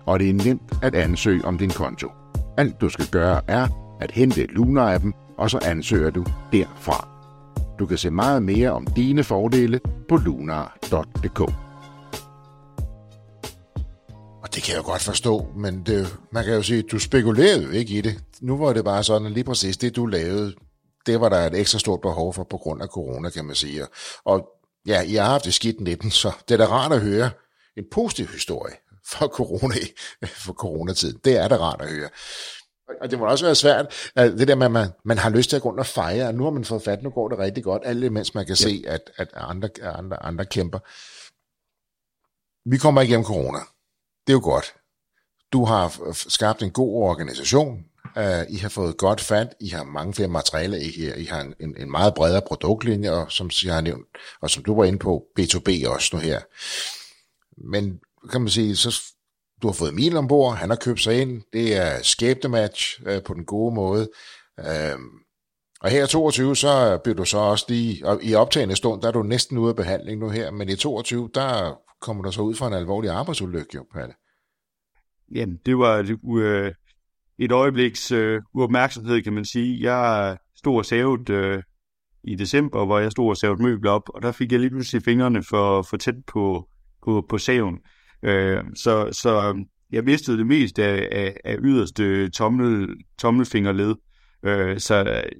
[0.05, 2.07] Og det er nemt at ansøge om din konto.
[2.57, 3.67] Alt du skal gøre er
[4.01, 7.07] at hente Lunar-appen, og så ansøger du derfra.
[7.79, 11.39] Du kan se meget mere om dine fordele på lunar.dk.
[14.43, 16.99] Og det kan jeg jo godt forstå, men det, man kan jo sige, at du
[16.99, 18.23] spekulerede jo ikke i det.
[18.41, 20.53] Nu var det bare sådan, at lige præcis det, du lavede,
[21.07, 23.87] det var der et ekstra stort behov for på grund af corona, kan man sige.
[24.25, 24.49] Og
[24.87, 27.29] ja, I har haft det skidt 19, så det er da rart at høre
[27.77, 29.75] en positiv historie for corona,
[30.45, 31.19] for coronatiden.
[31.23, 32.09] Det er da rart at høre.
[33.01, 35.49] Og det må også være svært, at det der med, at man, man har lyst
[35.49, 37.37] til at gå rundt og fejre, at nu har man fået fat, nu går det
[37.37, 38.63] rigtig godt, alt mens man kan ja.
[38.63, 40.79] se, at, at andre, andre, andre kæmper.
[42.69, 43.59] Vi kommer igennem corona.
[44.27, 44.73] Det er jo godt.
[45.53, 47.85] Du har skabt en god organisation.
[48.15, 49.47] Uh, I har fået godt fat.
[49.59, 51.15] I har mange flere materialer i her.
[51.15, 54.05] I har en, en, en meget bredere produktlinje, og som jeg har nævnt,
[54.41, 56.41] og som du var inde på, B2B også nu her.
[57.71, 57.99] Men
[58.31, 59.01] kan man sige, så
[59.61, 63.23] du har fået Emil ombord, han har købt sig ind, det er skæbnematch uh, øh,
[63.23, 64.09] på den gode måde.
[64.57, 64.99] Uh,
[65.81, 69.07] og her i 22, så bliver du så også lige, og i optagende stund, der
[69.07, 72.41] er du næsten ude af behandling nu her, men i 22, der kommer du så
[72.41, 74.13] ud fra en alvorlig arbejdsulykke, jo, Palle?
[75.35, 76.71] Jamen, det var et, uh,
[77.39, 79.91] et øjebliks øh, uopmærksomhed, kan man sige.
[79.91, 81.63] Jeg stod og savet øh,
[82.23, 85.03] i december, hvor jeg stod og savet møbler op, og der fik jeg lige pludselig
[85.03, 86.69] fingrene for, for tæt på,
[87.05, 87.79] på, på saven.
[88.23, 93.95] Øh, så, så øh, jeg mistede det mest af, af, af yderste tommel, tommelfingerled.
[94.43, 95.31] Øh, så øh,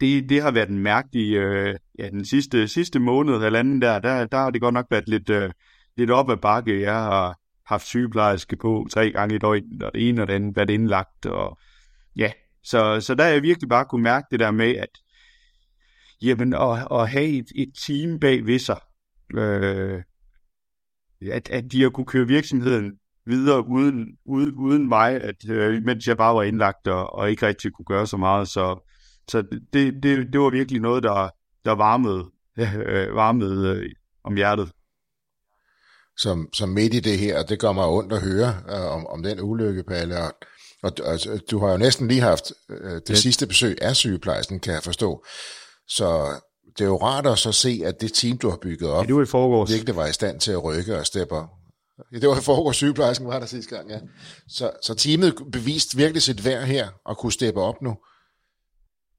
[0.00, 3.98] det, det har været en mærkelig, øh, ja, den sidste, sidste måned eller anden der,
[3.98, 5.50] der, der har det godt nok været lidt, øh,
[5.96, 6.80] lidt op ad bakke.
[6.80, 7.39] Jeg har
[7.70, 11.26] haft sygeplejerske på tre gange i døgnet, og det ene og det andet været indlagt,
[11.26, 11.58] og
[12.16, 14.98] ja, så, så der er jeg virkelig bare kunne mærke det der med, at
[16.22, 18.80] jamen, at, at have et, et team bag ved sig,
[19.34, 20.02] øh,
[21.32, 22.92] at, at de har kunne køre virksomheden
[23.26, 27.46] videre uden, uden, uden mig, at, øh, mens jeg bare var indlagt og, og ikke
[27.46, 28.90] rigtig kunne gøre så meget, så
[29.30, 31.28] så det, det, det var virkelig noget, der,
[31.64, 32.30] der varmede,
[32.86, 33.90] øh, varmede øh,
[34.24, 34.72] om hjertet.
[36.16, 39.22] Som, som midt i det her, det gør mig ondt at høre øh, om, om
[39.22, 40.18] den ulykke, Palle.
[40.18, 40.32] Og,
[40.82, 43.14] og, og du har jo næsten lige haft øh, det ja.
[43.14, 45.24] sidste besøg af sygeplejersken, kan jeg forstå.
[45.88, 46.26] Så
[46.78, 49.06] det er jo rart at så se, at det team, du har bygget op, ja,
[49.06, 49.70] det var i forgårs.
[49.70, 51.34] virkelig var i stand til at rykke og steppe
[52.12, 53.98] Ja, det var i forgårs, sygeplejersken var der sidste gang, ja.
[54.48, 57.96] Så, så teamet beviste virkelig sit værd her og kunne steppe op nu.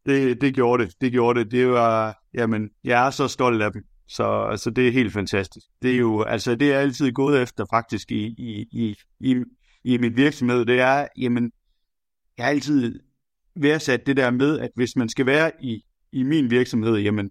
[0.06, 0.94] Det, det gjorde det.
[1.02, 1.52] Det gjorde det.
[1.52, 3.82] Det var, jamen, jeg er så stolt af dem.
[4.16, 5.66] Så altså, det er helt fantastisk.
[5.82, 9.36] Det er jo, altså, det er altid gået efter faktisk i, i, i, i,
[9.84, 10.66] i min virksomhed.
[10.66, 11.52] Det er, jamen,
[12.38, 13.00] jeg har altid
[13.56, 17.30] værdsat det der med, at hvis man skal være i, i min virksomhed, jamen,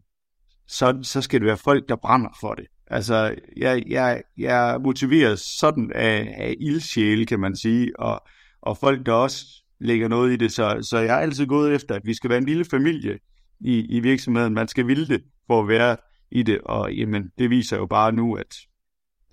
[0.68, 2.66] så, så skal det være folk, der brænder for det.
[2.86, 8.20] Altså, jeg, jeg, jeg motiveres sådan af, af ildsjæle, kan man sige, og,
[8.62, 9.46] og folk, der også
[9.80, 10.52] lægger noget i det.
[10.52, 13.18] Så, så jeg er altid gået efter, at vi skal være en lille familie
[13.60, 14.54] i, i virksomheden.
[14.54, 15.96] Man skal ville det for at være
[16.32, 18.56] i det, og jamen, det viser jo bare nu, at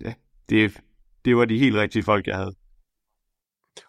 [0.04, 0.12] ja,
[0.48, 0.80] det,
[1.24, 2.54] det var de helt rigtige folk, jeg havde.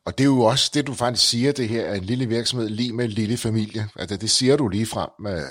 [0.06, 2.70] Og det er jo også det, du faktisk siger, det her er en lille virksomhed
[2.70, 3.90] lige med en lille familie.
[3.96, 5.28] Altså, det siger du lige frem.
[5.28, 5.42] Øh,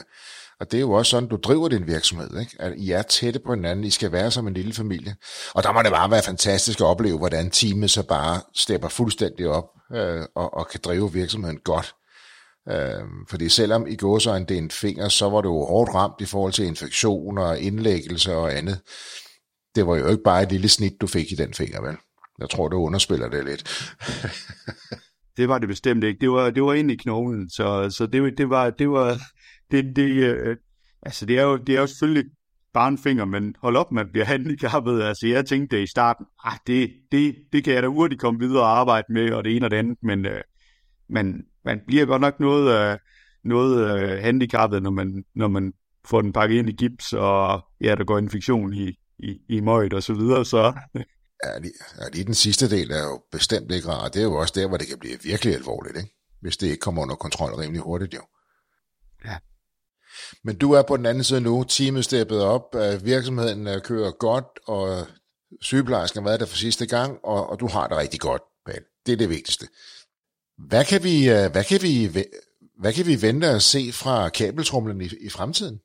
[0.60, 2.40] og det er jo også sådan, du driver din virksomhed.
[2.40, 2.56] Ikke?
[2.58, 5.16] At I er tætte på hinanden, I skal være som en lille familie.
[5.54, 9.48] Og der må det bare være fantastisk at opleve, hvordan teamet så bare stepper fuldstændig
[9.48, 11.94] op øh, og, og kan drive virksomheden godt.
[12.70, 16.24] Øh, fordi selvom i gåsøjne det er en finger, så var du hårdt ramt i
[16.24, 18.80] forhold til infektioner og indlæggelse og andet.
[19.74, 21.96] Det var jo ikke bare et lille snit, du fik i den finger, vel?
[22.38, 23.94] Jeg tror, du underspiller det lidt.
[25.36, 26.20] det var det bestemt ikke.
[26.20, 29.18] Det var, det var ind i knoglen, så, så det, det var, det var,
[29.70, 30.56] det, det, øh,
[31.02, 32.30] altså det er jo, det er jo selvfølgelig
[32.74, 35.02] bare en finger, men hold op, man bliver handicappet.
[35.02, 38.62] Altså jeg tænkte i starten, ah, det, det, det kan jeg da hurtigt komme videre
[38.62, 40.40] og arbejde med, og det ene og det andet, men øh,
[41.10, 42.98] man, man bliver godt nok noget, øh,
[43.44, 45.72] noget øh, handicappet, når man, når man
[46.04, 48.88] får den pakket ind i gips, og ja, der går infektion i,
[49.18, 50.72] i, i møget og så videre, så...
[51.44, 54.08] Ja, lige, ja, lige den sidste del er jo bestemt ikke rar.
[54.08, 56.14] Det er jo også der, hvor det kan blive virkelig alvorligt, ikke?
[56.40, 58.20] hvis det ikke kommer under kontrol rimelig hurtigt jo.
[59.24, 59.38] Ja.
[60.44, 64.46] Men du er på den anden side nu, teamet steppet op, virksomheden øh, kører godt,
[64.66, 65.06] og
[65.60, 68.82] sygeplejersken har været der for sidste gang, og, og du har det rigtig godt, Pal.
[69.06, 69.68] Det er det vigtigste.
[70.58, 72.08] Hvad kan vi, øh, hvad kan vi,
[72.80, 75.80] hvad kan vi vente at se fra kabeltrumlen i, i fremtiden?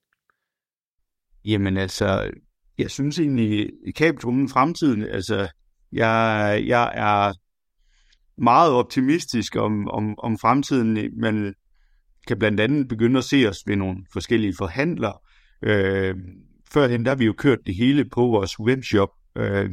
[1.45, 2.31] Jamen altså,
[2.77, 5.47] jeg synes egentlig, i kabeltrumlen i fremtiden, altså,
[5.91, 7.33] jeg, jeg er
[8.41, 11.53] meget optimistisk om, om, om fremtiden, men
[12.27, 15.17] kan blandt andet begynde at se os ved nogle forskellige forhandlere.
[15.61, 16.15] Øh,
[16.73, 19.69] førhen der har vi jo kørt det hele på vores webshop, øh,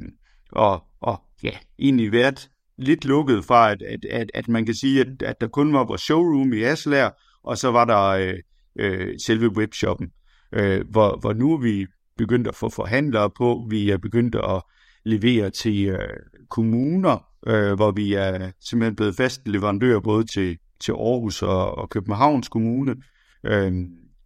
[0.53, 2.51] og, og ja, egentlig været
[2.81, 5.85] lidt lukket fra, at, at, at, at man kan sige, at, at der kun var
[5.85, 7.11] vores showroom i Aslær,
[7.43, 8.35] og så var der øh,
[8.79, 10.11] øh, selve webshoppen,
[10.53, 14.63] øh, hvor, hvor nu er vi begyndt at få forhandlere på, vi er begyndt at
[15.05, 16.17] levere til øh,
[16.49, 21.91] kommuner, øh, hvor vi er simpelthen blevet fast leverandør både til, til Aarhus og, og
[21.91, 22.97] Københavns Kommune.
[23.45, 23.73] Øh,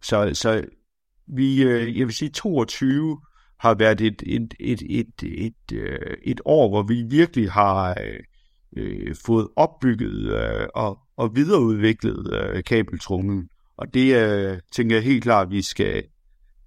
[0.01, 0.63] så, så
[1.27, 3.19] vi, øh, jeg vil sige, 22
[3.59, 7.89] har været et, et, et, et, et, et, øh, et år, hvor vi virkelig har
[7.89, 8.19] øh,
[9.25, 13.49] fået opbygget øh, og, og videreudviklet øh, kabeltrummen.
[13.77, 16.03] Og det øh, tænker jeg helt klart, at vi skal,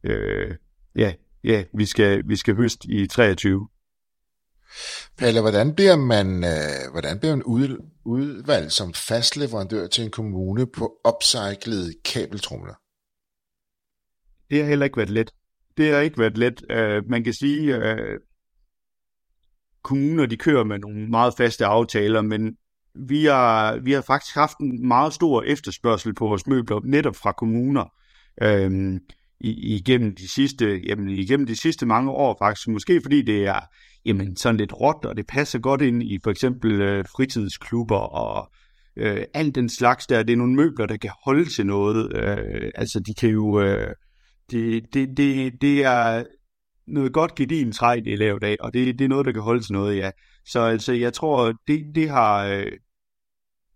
[0.04, 0.54] øh,
[0.96, 1.12] ja,
[1.44, 3.68] ja, vi skal, vi skal høste i 23.
[5.18, 10.66] Palle, hvordan bliver man, øh, hvordan bliver man ud, udvalgt som fastleverandør til en kommune
[10.66, 12.74] på upcyclede kabeltrumler?
[14.50, 15.30] Det har heller ikke været let.
[15.76, 16.62] Det har ikke været let.
[16.62, 18.14] Uh, man kan sige, uh,
[19.88, 22.56] kommuner de kører med nogle meget faste aftaler, men
[22.94, 27.32] vi har, vi har faktisk haft en meget stor efterspørgsel på vores møbler, netop fra
[27.32, 27.92] kommuner,
[28.42, 28.98] øhm,
[29.40, 32.68] igennem, de sidste, jamen, igennem de sidste mange år faktisk.
[32.68, 33.60] Måske fordi det er
[34.04, 38.50] jamen, sådan lidt råt, og det passer godt ind i for eksempel øh, fritidsklubber og
[38.96, 40.22] øh, alt den slags der.
[40.22, 42.16] Det er nogle møbler, der kan holde til noget.
[42.16, 43.60] Øh, altså, de kan jo...
[43.60, 43.94] Øh,
[44.50, 46.24] det, det, det, det er
[46.88, 49.42] noget godt gedin træ, det er lavet af, og det, det er noget, der kan
[49.42, 50.10] holde til noget, ja.
[50.44, 52.72] Så altså, jeg tror, det, det har øh,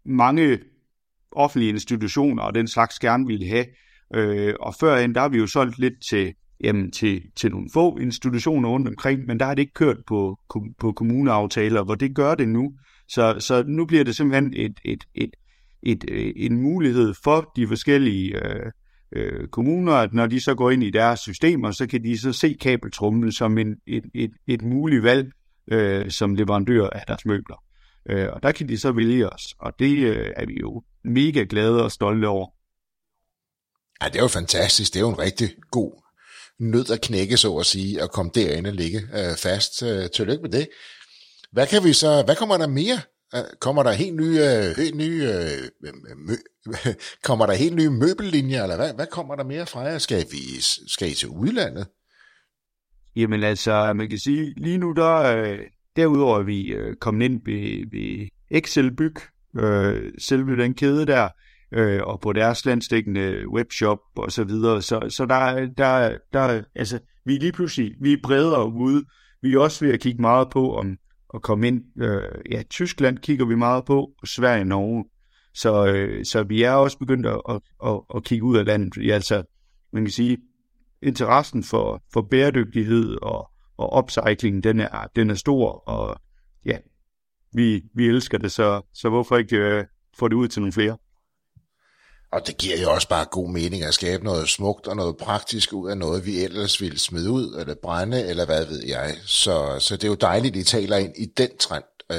[0.05, 0.59] mange
[1.33, 3.67] offentlige institutioner og den slags gerne ville have.
[4.15, 6.35] Øh, og førhen, der har vi jo solgt lidt til
[6.65, 10.39] jamen, til, til nogle få institutioner rundt omkring, men der har det ikke kørt på,
[10.79, 12.73] på kommuneaftaler, hvor det gør det nu.
[13.09, 15.31] Så, så nu bliver det simpelthen et, et, et,
[15.83, 18.73] et, et, en mulighed for de forskellige øh,
[19.17, 22.33] øh, kommuner, at når de så går ind i deres systemer, så kan de så
[22.33, 25.33] se kabeltrummen som en, et, et, et muligt valg
[25.71, 27.63] øh, som leverandør af deres møbler.
[28.11, 31.45] Øh, og der kan de så vælge os, og det øh, er vi jo mega
[31.49, 32.47] glade og stolte over.
[34.03, 34.95] Ja, det er jo fantastisk.
[34.95, 36.03] Det er jo en rigtig god
[36.59, 39.83] nød at knække, så at sige, og komme derinde og ligge øh, fast.
[39.83, 40.69] Øh, tillykke med det.
[41.53, 43.01] Hvad kan vi så, hvad kommer der mere?
[43.35, 46.35] Øh, kommer der helt nye, øh, helt nye øh, mø,
[47.29, 49.99] kommer der helt nye møbellinjer, eller hvad, hvad kommer der mere fra jer?
[49.99, 51.87] Skal, vi, skal I til udlandet?
[53.17, 55.57] Jamen altså, man kan sige, lige nu der,
[55.97, 59.15] derudover er vi kommet ind ved, ved Excel Byg,
[59.59, 61.29] øh, selve den kæde der,
[61.73, 64.83] øh, og på deres landstækkende webshop og så videre.
[64.83, 69.05] Så, så der, der, der, altså, vi er lige pludselig, vi er bredere ude.
[69.43, 70.97] Vi er også ved at kigge meget på om
[71.35, 72.03] at komme ind.
[72.03, 75.05] Øh, ja, Tyskland kigger vi meget på, Sverige og Norge.
[75.55, 79.07] Så, øh, så vi er også begyndt at, at, at, at kigge ud af landet.
[79.07, 79.43] Ja, altså,
[79.93, 80.39] man kan sige,
[81.03, 86.21] interessen for, for bæredygtighed og, og upcycling, den er, den er stor, og
[86.65, 86.79] ja,
[87.53, 89.85] vi, vi elsker det, så, så hvorfor ikke øh,
[90.19, 90.97] få det ud til nogle flere?
[92.33, 95.73] Og det giver jo også bare god mening at skabe noget smukt og noget praktisk
[95.73, 99.17] ud af noget, vi ellers ville smide ud, eller brænde, eller hvad ved jeg.
[99.27, 102.19] Så, så det er jo dejligt, at I taler ind i den trend, øh,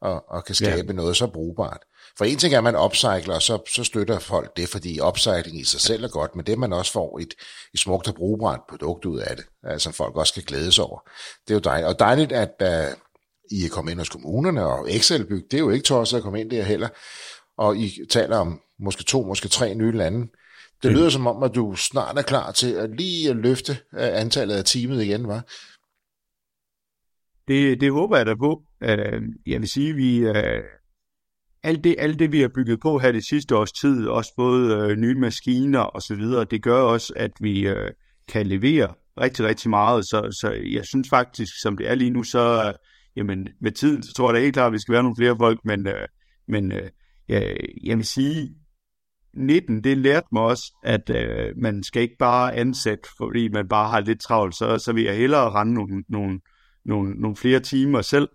[0.00, 0.92] og, og kan skabe ja.
[0.92, 1.80] noget så brugbart.
[2.18, 5.60] For en ting er, at man upcycler, og så, så støtter folk det, fordi upcycling
[5.60, 7.34] i sig selv er godt, men det man også får et,
[7.74, 10.98] et smukt og brugbart produkt ud af det, altså folk også kan glædes over.
[11.48, 11.88] Det er jo dejligt.
[11.88, 12.98] Og dejligt, at uh,
[13.50, 16.40] I er kommet ind hos kommunerne, og Excel-byg, det er jo ikke tosset at komme
[16.40, 16.88] ind der heller.
[17.58, 20.30] Og I taler om måske to, måske tre nye lande.
[20.82, 24.54] Det lyder som om, at du snart er klar til at lige løfte øh, antallet
[24.54, 25.44] af teamet igen, var?
[27.48, 28.62] Det, det håber jeg da på.
[28.84, 30.36] Uh, jeg vil sige, vi uh,
[31.62, 34.96] alt det, alt det, vi har bygget på her det sidste års tid, også både
[34.96, 37.68] nye maskiner og så videre, det gør også, at vi
[38.28, 40.04] kan levere rigtig, rigtig meget.
[40.04, 42.72] Så, så jeg synes faktisk, som det er lige nu, så
[43.16, 45.36] jamen, med tiden, så tror jeg da helt klart, at vi skal være nogle flere
[45.38, 45.88] folk, men,
[46.48, 46.72] men
[47.28, 48.54] jeg, jeg vil sige,
[49.36, 53.90] 19, det lærte mig også, at uh, man skal ikke bare ansætte, fordi man bare
[53.90, 56.40] har lidt travlt, så, så vil jeg hellere rende nogle, nogle,
[56.84, 58.28] nogle, nogle flere timer selv,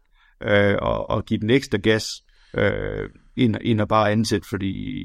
[0.45, 2.05] uh, og, og give den ekstra gas,
[2.57, 5.01] uh, end, end at bare ansætte, fordi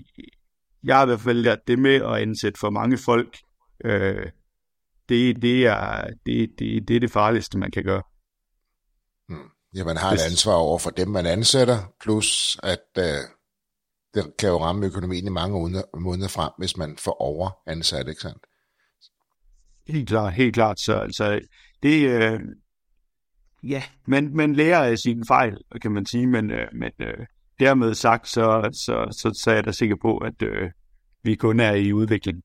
[0.85, 3.39] jeg har i hvert fald lært det med at ansætte for mange folk,
[3.85, 4.31] uh,
[5.09, 8.03] det, det, er, det, det, det er det farligste, man kan gøre.
[9.29, 9.51] Hmm.
[9.77, 13.05] Ja, man har et ansvar over for dem, man ansætter, plus at uh,
[14.15, 18.47] det kan jo ramme økonomien i mange måneder frem, hvis man får overansat, ikke sandt?
[19.89, 20.81] Helt klart, helt klart.
[20.81, 21.41] Så altså,
[21.83, 22.41] det, øh,
[23.63, 27.27] ja, man, man lærer af sine fejl, kan man sige, men, øh, men øh,
[27.61, 30.71] dermed sagt, så, så, så, så er jeg da sikker på, at øh,
[31.23, 32.43] vi kun er i udvikling.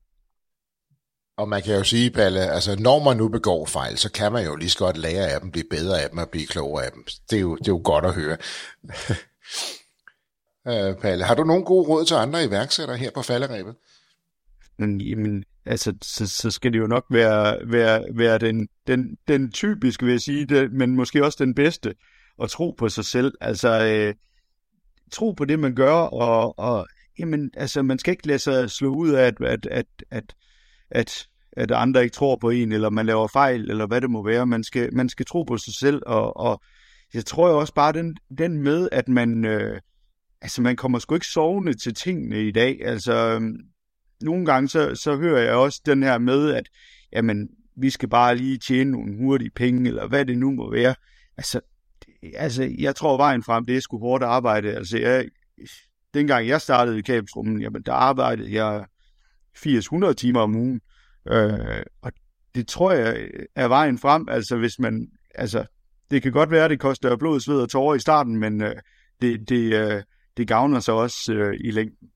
[1.36, 4.44] Og man kan jo sige, Palle, altså når man nu begår fejl, så kan man
[4.44, 6.92] jo lige så godt lære af dem, blive bedre af dem og blive klogere af
[6.92, 7.04] dem.
[7.30, 8.36] Det er jo, det er jo godt at høre.
[10.70, 13.74] uh, Palle, har du nogle gode råd til andre iværksættere her på falderæbet?
[14.78, 20.04] Jamen, altså, så, så skal det jo nok være, være, være den, den, den typiske,
[20.04, 21.94] vil jeg sige, det, men måske også den bedste,
[22.42, 23.34] at tro på sig selv.
[23.40, 24.14] Altså, øh,
[25.12, 26.86] tro på det, man gør, og, og
[27.18, 30.34] jamen, altså, man skal ikke lade sig slå ud af, at, at, at, at,
[30.90, 34.24] at, at andre ikke tror på en, eller man laver fejl, eller hvad det må
[34.24, 34.46] være.
[34.46, 36.62] Man skal, man skal tro på sig selv, og, og
[37.14, 39.80] jeg tror jo også bare den, den med, at man, øh,
[40.42, 42.78] altså, man kommer sgu ikke sovende til tingene i dag.
[42.84, 43.56] Altså, øhm,
[44.20, 46.68] nogle gange så, så hører jeg også den her med, at
[47.12, 50.94] jamen, vi skal bare lige tjene nogle hurtige penge, eller hvad det nu må være.
[51.36, 51.60] Altså,
[52.34, 54.72] altså jeg tror vejen frem, det er sgu hårdt arbejde.
[54.72, 55.28] Altså, jeg,
[56.14, 58.84] dengang jeg startede i kabeltrummen, jamen, der arbejdede jeg
[59.58, 60.80] 80-100 timer om ugen.
[61.28, 62.12] Øh, og
[62.54, 65.64] det tror jeg er vejen frem, altså hvis man, altså,
[66.10, 68.76] det kan godt være, at det koster blod, sved og tårer i starten, men øh,
[69.22, 70.02] det, det, øh,
[70.40, 72.08] det gavner sig også øh, i længden.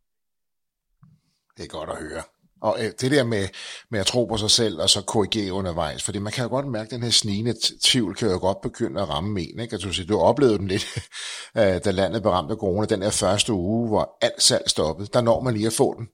[1.56, 2.22] Det er godt at høre.
[2.62, 3.48] Og øh, det der med,
[3.90, 6.66] med at tro på sig selv, og så korrigere undervejs, fordi man kan jo godt
[6.66, 7.54] mærke, at den her snigende
[7.84, 9.60] tvivl kan jo godt begynde at ramme en.
[9.60, 9.74] Ikke?
[9.74, 10.86] Altså, du oplevede den lidt,
[11.58, 15.08] øh, da landet blev ramt af corona, den her første uge, hvor alt salg stoppede.
[15.12, 16.08] Der når man lige at få den.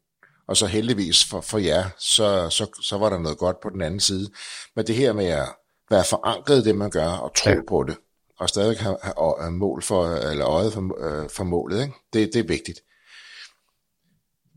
[0.48, 3.82] Og så heldigvis for, for jer, så, så, så var der noget godt på den
[3.82, 4.30] anden side.
[4.76, 5.48] Men det her med at
[5.90, 7.60] være forankret i det, man gør, og tro ja.
[7.68, 7.96] på det,
[8.40, 8.96] og stadig have,
[9.40, 11.94] have mål for, eller øjet for, øh, for målet, ikke?
[12.12, 12.80] Det, det er vigtigt.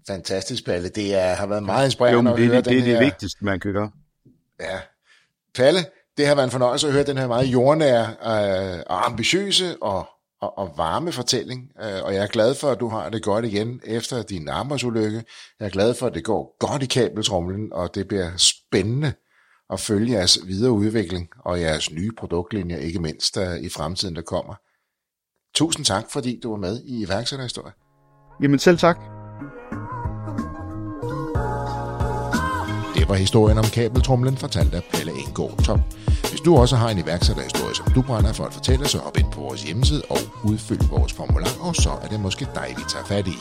[0.07, 0.89] Fantastisk, Palle.
[0.89, 3.05] Det er, har været meget inspirerende jo, det, at høre det, det, det er det
[3.05, 3.91] vigtigste, man kan gøre.
[4.59, 4.79] Ja.
[5.55, 5.79] Palle,
[6.17, 10.05] det har været en fornøjelse at høre den her meget jordnære øh, og ambitiøse og,
[10.41, 11.71] og, og varme fortælling.
[11.83, 15.23] Øh, og jeg er glad for, at du har det godt igen efter din arbejdsulykke.
[15.59, 19.13] Jeg er glad for, at det går godt i kabeltrumlen, og det bliver spændende
[19.73, 24.21] at følge jeres videre udvikling og jeres nye produktlinjer, ikke mindst uh, i fremtiden, der
[24.21, 24.53] kommer.
[25.55, 27.73] Tusind tak, fordi du var med i iværksætterhistorie.
[28.41, 28.97] Jamen selv tak.
[32.95, 35.79] Det var historien om kabeltrumlen, fortalt af Pelle Engård Top.
[36.29, 39.31] Hvis du også har en iværksætterhistorie, som du brænder for at fortælle, så hop ind
[39.31, 43.05] på vores hjemmeside og udfyld vores formular, og så er det måske dig, vi tager
[43.05, 43.37] fat i.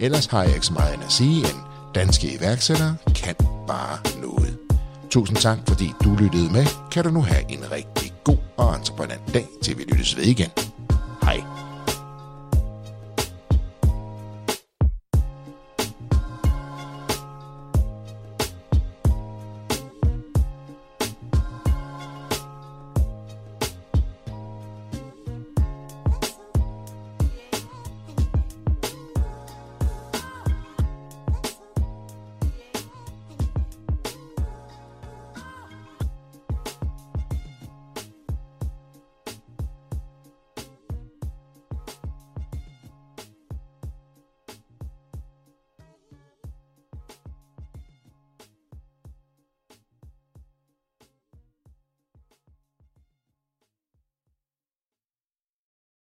[0.00, 1.58] Ellers har jeg ikke så meget end at sige, end
[1.94, 3.34] danske iværksættere kan
[3.66, 4.59] bare noget.
[5.10, 6.66] Tusind tak, fordi du lyttede med.
[6.92, 10.50] Kan du nu have en rigtig god og entreprenant dag, til vi lyttes ved igen.
[11.22, 11.69] Hej.